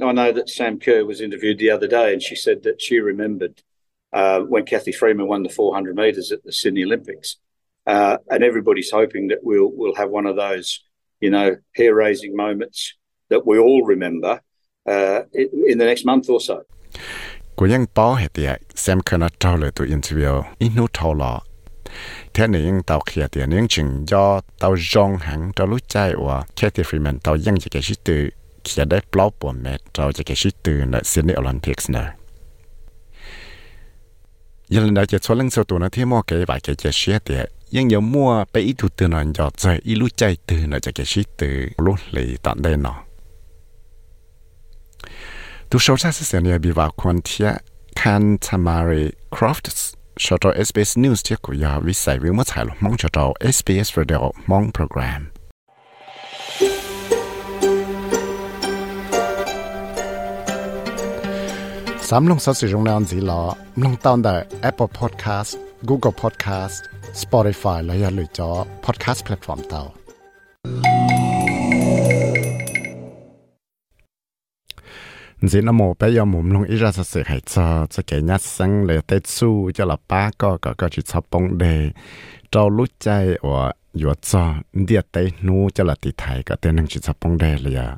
[0.00, 2.98] I know that Sam Kerr was interviewed the other day, and she said that she
[2.98, 3.62] remembered
[4.12, 7.36] uh, when Kathy Freeman won the 400 metres at the Sydney Olympics
[7.93, 10.67] Uh, and everybody's hoping that we'll we'll have one of those,
[11.23, 11.47] you know,
[11.79, 12.79] hair-raising moments
[13.31, 14.33] that we all remember
[14.93, 16.57] uh, in, in the next month or so.
[17.57, 18.43] กูยังป้อเหตุ
[18.81, 21.33] แซมเคยนัดเจ้าเลยตัวอินเทอร์วิวอินูทอลอ
[22.31, 24.25] เท่านี้ยังเตาเขียเตียยังจึงย่อ
[24.59, 25.95] เตาจงหังเตารู้ใจ
[26.25, 28.21] ว่าแค่ที่ฟรีแมนเตายังจะเกชิตือ
[28.63, 32.07] เขียได้ปลอบปวดเม็ดเราจะเกชิตือในซิดนีย์โอลิมปิกส์เนอะ
[34.73, 36.67] ยันเราจะชวนเรื่องตัวนั้นที่มอเกย์บายเก
[37.63, 40.55] จะเชียเตีย nhưng nhiều mua bé ít thủ từ nó nhỏ chơi ít lúc chạy từ
[40.67, 43.03] nó cho cái shit từ lúc lấy tận đây nó
[45.69, 47.55] tu sâu sắc sẽ này bị vào quan thiệt
[47.95, 52.65] kan Tamari Crofts cho cho SBS News tiếc của nhà vi sai vi mất hải
[52.79, 54.17] mong cho cho SBS Radio
[54.47, 55.29] mong program
[62.01, 66.77] sắm lông sao sử dụng nào gì lọ lông tao tại Apple Podcast Google Podcast
[67.21, 68.49] Spotify และอย่าลืมจอ
[68.85, 69.83] podcast platform เตา
[75.51, 81.63] จินโมไปยอมมุมลงอีราสเสียหายจอจะเกยัดสังเลยเตสู้จะละป้าก็ก็ก็จิตชอบปงเด
[82.51, 83.07] เจ้ารู้ใจ
[83.49, 83.63] ว่า
[83.97, 84.43] อยู่จอ
[84.85, 85.15] เดียเต
[85.47, 87.89] นูจะละติไทยก็เตนึงจิตชอบปงเดเลยอะ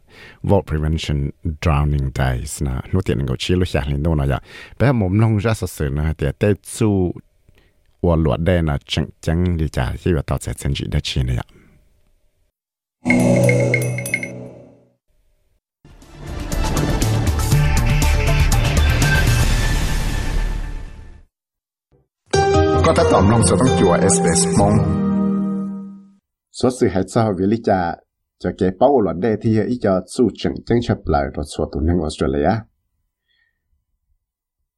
[0.50, 1.20] Vault Prevention
[1.64, 4.40] Drowning Days นะนูเตียนก็ชี้รู้อยากเห็นดูนะอย่า
[4.78, 6.44] ไปมุมลงราสเสียนะเตียเต
[6.78, 6.94] สู้
[8.06, 11.46] 我落袋呢，整整的家这个到在成绩的去那样。
[22.86, 24.74] ก็ถ้าตอมลงจะต้องจัว SBS มอง
[26.60, 27.82] สดสื่อให้เจ้าวิลิจา
[28.42, 32.50] จะเก็บเป้าหลอดได้ที่อีจะสู้จังจังเฉปลายรถสวตุนในออสเตรเลีย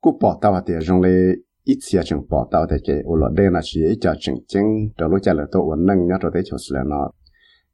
[0.04, 1.18] กูปอตาวเตียจงเลย
[1.69, 4.65] ít xia chừng bỏ tao thì cái ô lọ đen là chỉ cho chừng chừng
[4.99, 7.11] đầu lúc trả là tôi vẫn nâng nhớ rồi đấy chỗ sự nó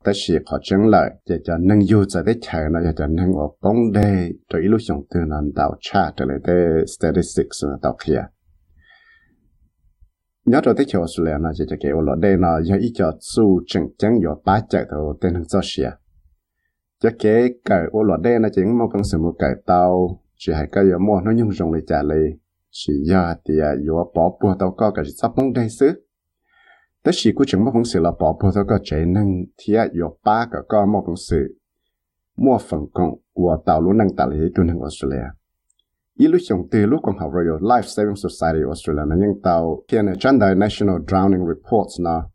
[0.04, 3.32] ta chỉ khó chừng lại để cho nâng yêu cho đấy chờ nó cho nâng
[3.32, 7.64] ở bóng đê rồi ít lúc xong từ nó đào cha trở lại cái statistics
[7.64, 8.22] nó đào kia
[10.46, 12.92] nhớ rồi tới chỗ Australia nó chỉ cho cái ô ở đen nó giờ ít
[12.94, 15.90] cho su chừng chừng có ba chạy thôi tên hàng cho xia
[17.02, 20.52] cho cái cái ô ở đen nó chỉ một con sự một cái tao chỉ
[20.52, 22.38] hay cái giờ mua nó nhung rồng để trả lời
[22.76, 25.90] chỉ giờ thì à, yếu bỏ bùa tàu có cái sắp mong đây xứ.
[27.02, 29.74] Tất chỉ cũng chừng một con sự là bỏ bùa tao có chạy năng thì
[29.92, 31.58] yếu ba cái có một con sự.
[32.36, 35.24] Mua phần công của tàu luôn năng tạo lý tuần hàng Australia.
[36.18, 39.82] Ý lúc chồng từ lúc còn học Royal Life Saving Society Australia nó những tàu
[39.92, 42.30] này chân đời National Drowning Reports nó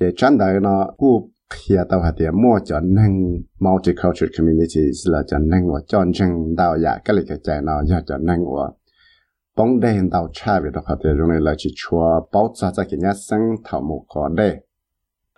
[0.00, 3.22] cái chân đời nó cũng khi tàu hạt tiền mua cho năng
[3.60, 8.02] multicultural communities là cho năng của cho chân đào dạ cái lịch cái nó ya
[8.06, 8.70] cho năng của
[9.60, 12.98] bóng đèn tàu cha về đó tiền rồi là chỉ chua bảo cho cho cái
[13.02, 14.56] nhà sinh thảo một có đây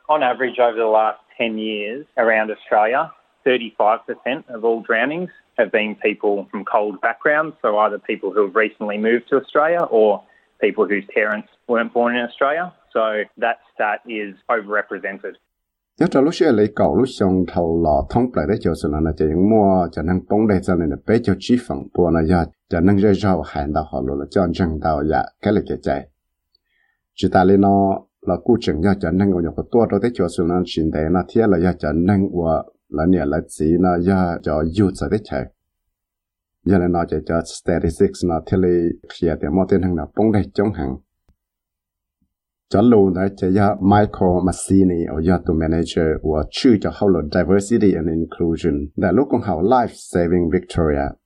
[0.07, 3.03] On average over the last 10 years around Australia
[3.45, 8.57] 35% of all drownings have been people from cold backgrounds, so either people who have
[8.65, 10.11] recently moved to Australia or
[10.65, 12.67] people whose parents weren't born in Australia.
[12.95, 13.05] So
[13.45, 15.35] that stat is overrepresented.
[16.01, 18.89] nhớ cho lúc xưa lấy cầu lúc xong thầu lò thông lại đấy cho sự
[18.93, 21.79] là nó chỉ mua cho nên bóng đây cho nên là bé cho chi phần
[21.95, 25.05] bùa nó ra cho nên rơi ra hành đạo họ luôn là cho chân đạo
[25.11, 26.09] dạ cái là cái chạy
[27.15, 30.11] chỉ ta lên nó là cụ chừng ra cho nên người có tua đó đấy
[30.15, 33.39] cho sự là chuyện đấy nó thiết là ra cho nên của là nhà là
[33.49, 35.45] chỉ nó ya cho yêu user đấy chạy
[36.65, 38.69] giờ là nó chỉ cho statistics nó thì là
[39.09, 40.97] khi thì mọi tên hàng nào bông đây trong hàng
[42.69, 47.09] cho luôn đấy chỉ ya Michael Massini ở ya to manager của chữ cho họ
[47.09, 51.22] là diversity and inclusion đã lúc con hậu life saving Victoria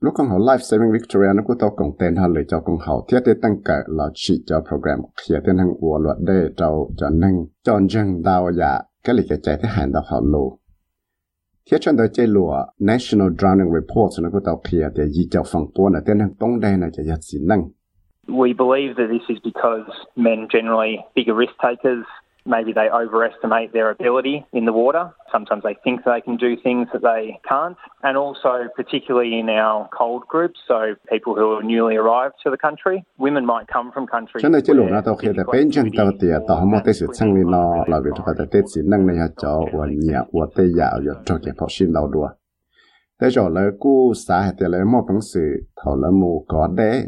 [0.00, 2.76] lúc con họ life saving victoria, nó cũng tao cộng tên hơn lời cho con
[2.86, 6.48] họ thiết để tăng cả là chỉ cho program khi tên hàng của luật để
[6.56, 8.80] cho cho nâng, cho dân đào dạ.
[9.04, 10.58] Cái lịch cái chạy thế hành đào họ lù.
[11.70, 15.42] Thiết chân đời chế lùa, national drowning report, nó cũng tao kia để gì cho
[15.52, 17.62] phòng tuôn là tên hàng tông đen là chạy giật gì nâng.
[18.26, 19.84] We believe that this is because
[20.16, 22.06] men generally bigger risk takers
[22.48, 25.04] maybe they overestimate their ability in the water.
[25.34, 27.76] Sometimes they think they can do things that they can't.
[28.02, 30.78] And also, particularly in our cold groups, so
[31.12, 34.42] people who are newly arrived to the country, women might come from countries.
[34.42, 36.92] Cho nên chế lộ nó tao khi là bên chân tao thì tao không có
[36.92, 40.46] sự sang lên nó là vì phải tết chỉ năng này cho và nhà và
[40.56, 42.28] tây giả rồi cho cái học sinh đầu đùa.
[43.20, 45.40] Thế rồi là cú xã thì là một bằng sự
[45.84, 47.02] thảo là một có đấy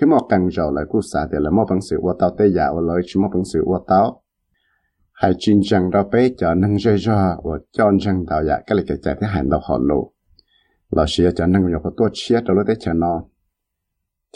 [0.00, 2.52] khi mà càng giàu lại cứu xả thì là một bằng sự của tao tây
[2.52, 4.22] giả và lời chỉ một bằng sự của tao
[5.12, 8.76] hãy chính rằng đó bé cho nâng rơi ra và cho rằng tao giả cái
[8.76, 10.12] này cái chạy thế hành đầu họ lộ
[10.90, 13.24] là xia cho nâng nhiều cái tua chia đó tới cho nó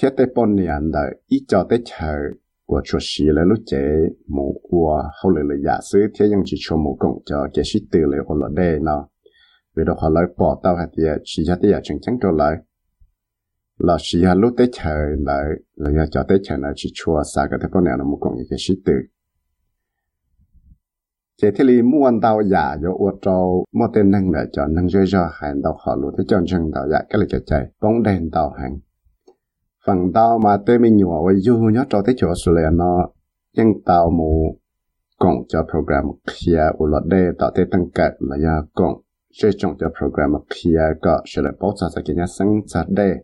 [0.03, 2.15] thiết tế bốn niên đời ít cho tế chờ
[2.67, 3.83] của chúa sĩ là lúc chế
[4.27, 7.65] mù của hậu lệ là giả sư thế nhưng chỉ cho mù cộng cho cái
[7.65, 9.09] sĩ từ lệ của là đây nó
[9.77, 12.29] vì đó họ lấy bỏ tao hạt địa chỉ cho tế giả chẳng chẳng trở
[12.37, 12.57] lại
[13.79, 15.45] là chỉ hà lúc tới chờ là
[15.75, 18.19] là giờ cho tới chờ là chỉ chua xa cái thế bọn này nó một
[18.21, 18.93] công cái sĩ tử.
[21.43, 24.67] Chế thế li mua ăn đào giả cho ô tô mua tên năng để cho
[24.67, 27.41] năng chơi cho hàng đào họ lúc thế chọn chân đào giả cái là chạy
[27.47, 28.79] chạy, bóng đèn đào hàng
[29.87, 33.09] phần đào mà tới mình nhỏ với du nhớ cho tới chỗ số liền nó
[33.57, 34.59] nhưng đào mù
[35.19, 39.01] cộng cho program kia ô lọt đề tạo tới tăng cận là giờ cộng
[39.33, 43.15] sẽ chọn cho program kia có sẽ là bảo ra cái nhà sáng sát đề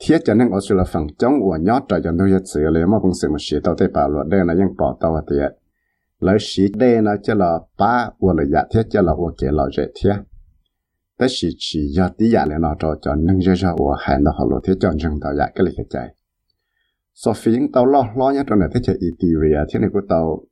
[0.00, 2.98] thiết cho nên ở chỗ phần chống của nhót trở cho tôi sự là mà
[3.02, 5.36] bằng sự mà tao thấy bảo luật đây là những bỏ tao thì
[6.20, 9.48] lấy sĩ đây nó cho là ba của là giả thiết cho là của kia
[9.50, 10.14] là dễ thiết
[11.18, 13.52] tất sĩ chỉ do tí giả là nó cho cho nâng dễ
[13.98, 16.08] hàng đó họ lo thiết cho rừng tao giả cái này cái
[17.14, 20.44] so phiến tao lo lo nhất trong này thiết cho Ethiopia thiết này của tao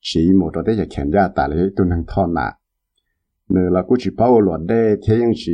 [0.00, 2.52] chỉ một trong thiết cho Kenya tại lấy tôi nâng thon nà
[3.48, 5.52] nữa là cũng bảo luật đây thế nhưng chỉ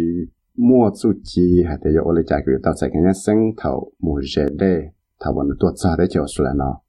[0.56, 3.92] mua chú chi hay thế yo lấy giải quyết tao sẽ cái nhá sinh thầu
[3.98, 4.78] mua dễ đây
[5.20, 6.80] thầu vẫn tuột ra đấy chiều xuống nó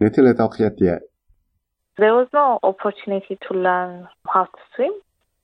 [0.00, 0.98] nếu thế là tao kia
[1.98, 4.92] There was no opportunity to learn how to swim.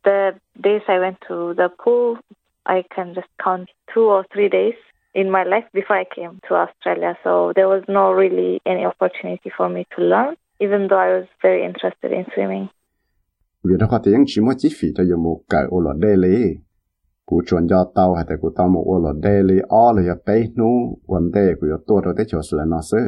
[0.05, 2.17] The days I went to the pool,
[2.65, 4.75] I can just count two or three days
[5.15, 7.15] in my life before I came to Australia.
[7.25, 11.27] So there was no really any opportunity for me to learn, even though I was
[11.43, 12.67] very interested in swimming.
[13.65, 16.17] vì đó có tiếng chỉ mua chi phí cho dùng một cái ô lọ đê
[16.17, 16.57] lý
[17.33, 19.55] cú chuẩn cho tao hay là cú tao một ô lọ đê lý
[19.97, 22.99] là bé nu vấn đề của ya tua rồi tới chỗ là nó sẽ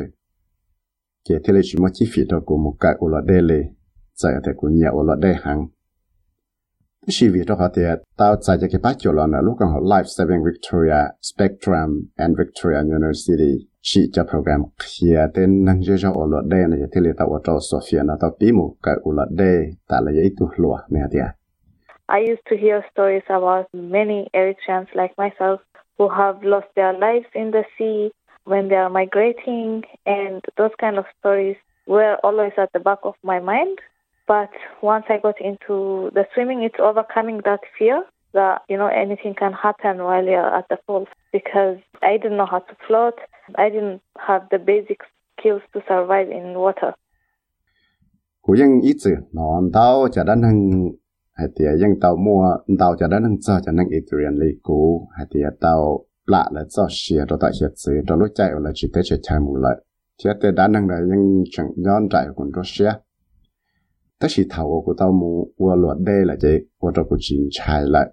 [1.28, 3.60] cái thế là chỉ mua chi phí cho của một cái ô lọ đê lý
[4.14, 5.66] giờ thì của nhiều ô lọ đê hàng
[7.08, 7.82] chỉ vì đó họ thì
[8.16, 12.38] tao giải cho cái bác chỗ là lúc còn họ Life Saving Victoria, Spectrum and
[12.38, 13.52] Victoria University,
[13.82, 16.80] chỉ cho program kia tên năng cho cho ô luật đây này.
[16.94, 19.56] Thì là tao ở chỗ Sofia nó tao bí một cái ô luật đây
[19.88, 21.34] tại là dễ tu lúa này thì à?
[22.08, 25.60] I used to hear stories about many Eritreans like myself
[25.96, 28.12] who have lost their lives in the sea
[28.44, 33.14] when they are migrating, and those kind of stories were always at the back of
[33.22, 33.78] my mind.
[34.26, 34.50] But
[34.82, 39.52] once I got into the swimming, it's overcoming that fear that, you know, anything can
[39.52, 43.18] happen while you're at the pool because I didn't know how to float.
[43.56, 45.00] I didn't have the basic
[45.38, 46.94] skills to survive in water.
[51.34, 54.58] Hay thì yên tàu mua, tàu cho đó nâng cho cho nên ít tiền lấy
[54.62, 55.08] cú.
[55.16, 58.70] Hay thì tàu lạ là cho xìa rồi tại xìa chữ rồi lúc chạy là
[58.74, 59.76] chỉ tới chạy chạy một lại
[60.24, 62.92] thì tới đã nâng là yên chẳng nhon chạy của cho xìa.
[64.20, 67.48] Tất chỉ thầu của tàu mua qua luật đây là gì của cho của chính
[67.50, 68.10] chạy lại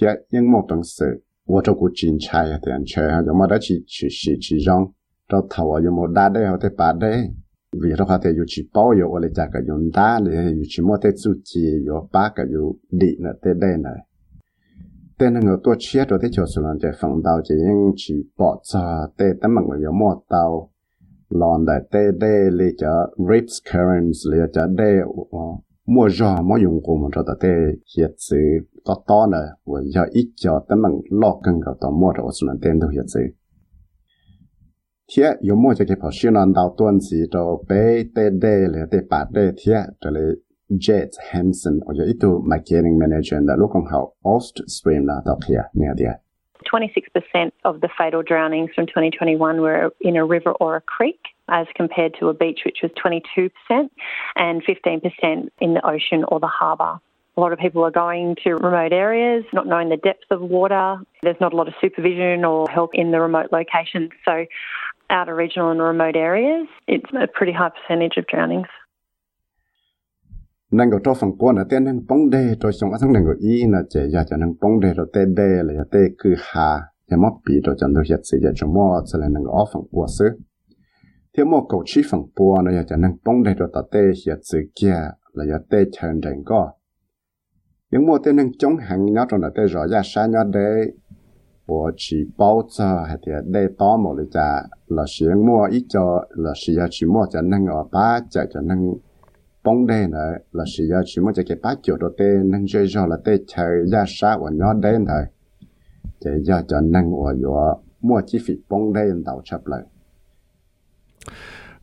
[0.00, 1.06] thì yên một đồng sự
[1.46, 4.56] của cho của chính chạy thì anh chơi ha mà đã chỉ chỉ chỉ chỉ
[4.66, 4.84] rong.
[5.32, 7.28] Cho thầu ở một đa đây hoặc thế ba đây
[7.72, 10.64] vì đó có thể yêu chỉ bao yêu ở lại cái dùng đa thì yêu
[10.68, 13.98] chỉ mua tết chủ chỉ yêu ba cái yêu đi nữa tết đây này.
[15.18, 17.92] Tết là người tôi chia rồi tết cho số lần chạy phòng đào chỉ những
[17.96, 20.70] chỉ bỏ cho tết tấm bằng người yêu mua tàu.
[21.28, 24.92] Lòn đại tê đê lì cho rips currents lì cho đê
[25.30, 25.38] ờ,
[25.86, 27.48] mua giò, mua dùng của mình cho ta tê
[27.96, 28.36] hiện sự
[28.86, 32.30] to to này và giờ ít cho tấm bằng lo cần gặp tàu mua rồi
[32.40, 33.20] số lần tên đâu hiện sự
[35.07, 40.19] thiệt有么就给跑去南到段子就被得得了得把得thiệt这里
[40.79, 46.19] Jet Hansen 我有一度 marketing manager 的，如果好 Oststream 啦到kia 那点。
[46.63, 51.67] 26% of the fatal drownings from 2021 were in a river or a creek, as
[51.75, 53.89] compared to a beach, which was 22%,
[54.35, 57.01] and 15% in the ocean or the harbour.
[57.35, 61.01] A lot of people are going to remote areas, not knowing the depth of water.
[61.21, 64.11] There's not a lot of supervision or help in the remote locations.
[64.23, 64.45] So,
[65.10, 68.68] Aboriginal and remote areas, it's a pretty high percentage of drownings.
[70.70, 73.24] nang có cho phần na là tên năng bóng đề cho xong ở thằng năng
[73.72, 76.80] na che ya cha nang pong de to te de le ya te ku ha
[77.10, 79.66] ya mo pi to cho do hiện se ya cho mo sẽ le nang có
[79.72, 80.24] phần quan se
[81.36, 84.00] te mo ko chi phang po na ya cha nang pong de to ta te
[84.26, 85.00] hiện se kia
[85.32, 86.72] là ya te chan dang có.
[87.90, 90.66] Những mo te nang chong hang na to na te ro ya sa nya de
[91.67, 98.75] 我去包着，还得得到某的家，老师摸一着，老师要去摸着那个把着着那。
[99.65, 103.05] bóng đen này là sự giờ chỉ muốn cái bát chỗ đầu tiên nên chơi cho
[103.05, 105.23] là tê chơi ra sát và nhỏ đen thôi
[106.19, 109.81] chỉ giờ cho nên ở chỗ mua chi phí bóng đen đầu chấp lại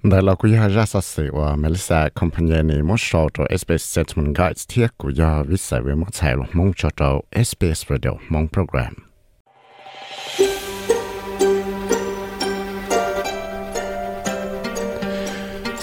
[0.02, 3.96] Đây là quý gia ra sát sự và Melissa Company này muốn so cho SBS
[3.96, 7.90] Settlement Guides thiết của gia viết sai với một chạy lúc mong cho cho SBS
[7.90, 8.10] Radio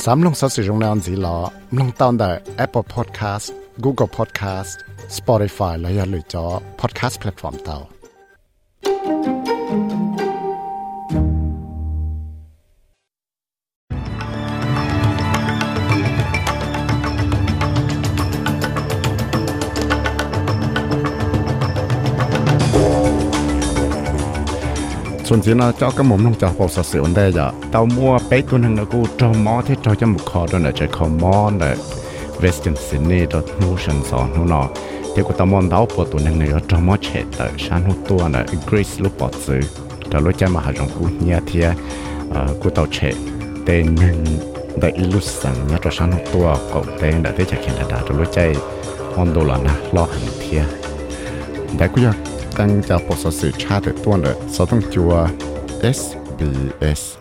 [0.07, 0.23] mong program.
[0.23, 4.77] Sám lông sử dụng năng gì lọ, lông tao tại Apple Podcast, Google Podcast,
[5.09, 7.89] Spotify là ya lựa cho podcast platform tao.
[25.32, 31.74] ส่วนที่เราเจ้าก็มุมลงจากบอกสักเสียนได้จ้ะเต้ามัวไปตัวหนึ่งนะกูจอมอที่จอจะมุขอตัวเนี่ยจะคอมอนเลย
[32.42, 34.66] Western Sydney ตัวนูชันสอนนู่นเนาะ
[35.12, 39.62] เดี๋ยวกูตามอนดาวปวดตัวหนึ่งเนี่ยจอมอเฉดแต่ฉันหัวตัวเนี่ย Grace ลูกปอดซื้อ
[40.08, 41.68] แต่รู้ใจมาหาจงกูเนี่ยเทีย
[42.32, 43.16] เอ่อกูเต้าเฉด
[43.64, 44.18] เต็นหนึ่ง
[44.80, 48.40] ได้อิลุสังเนี่ยตัวฉันหัวตัวก็เต็นได้ที่จะแข่งได้แต่รู้ใจ
[49.16, 50.62] ออนโดลนะรอหันเทีย
[51.78, 52.16] แต่กูอยาก
[52.56, 55.28] tăng cho bộ sở sự cha được tuần lợi sở thông chùa
[55.94, 57.18] SBS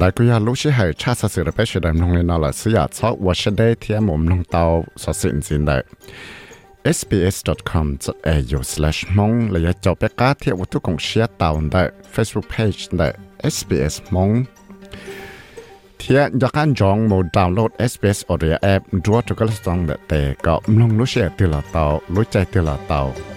[0.00, 2.38] đại quý lúc sĩ hệ cha sở sự là bé sự đàm nông lên nó
[2.38, 5.64] là sử dụng cho và sẽ đây thì em mồm nông tàu sở sự xin
[5.64, 5.84] đại
[6.92, 11.82] sbs.com.au slash mong là cho bé cá thiệu củaทุกของเชียร์ตาวได้
[12.14, 13.08] Facebook page ได้
[13.54, 14.30] SBS มอง
[16.03, 21.85] เทียอยากการจองโมดาวน์โหลด SBS Audio App ดัวทุกกระสังเดแต่ก็มลงรู้เสียติละเตา
[22.15, 23.30] รู้ใจติละเตา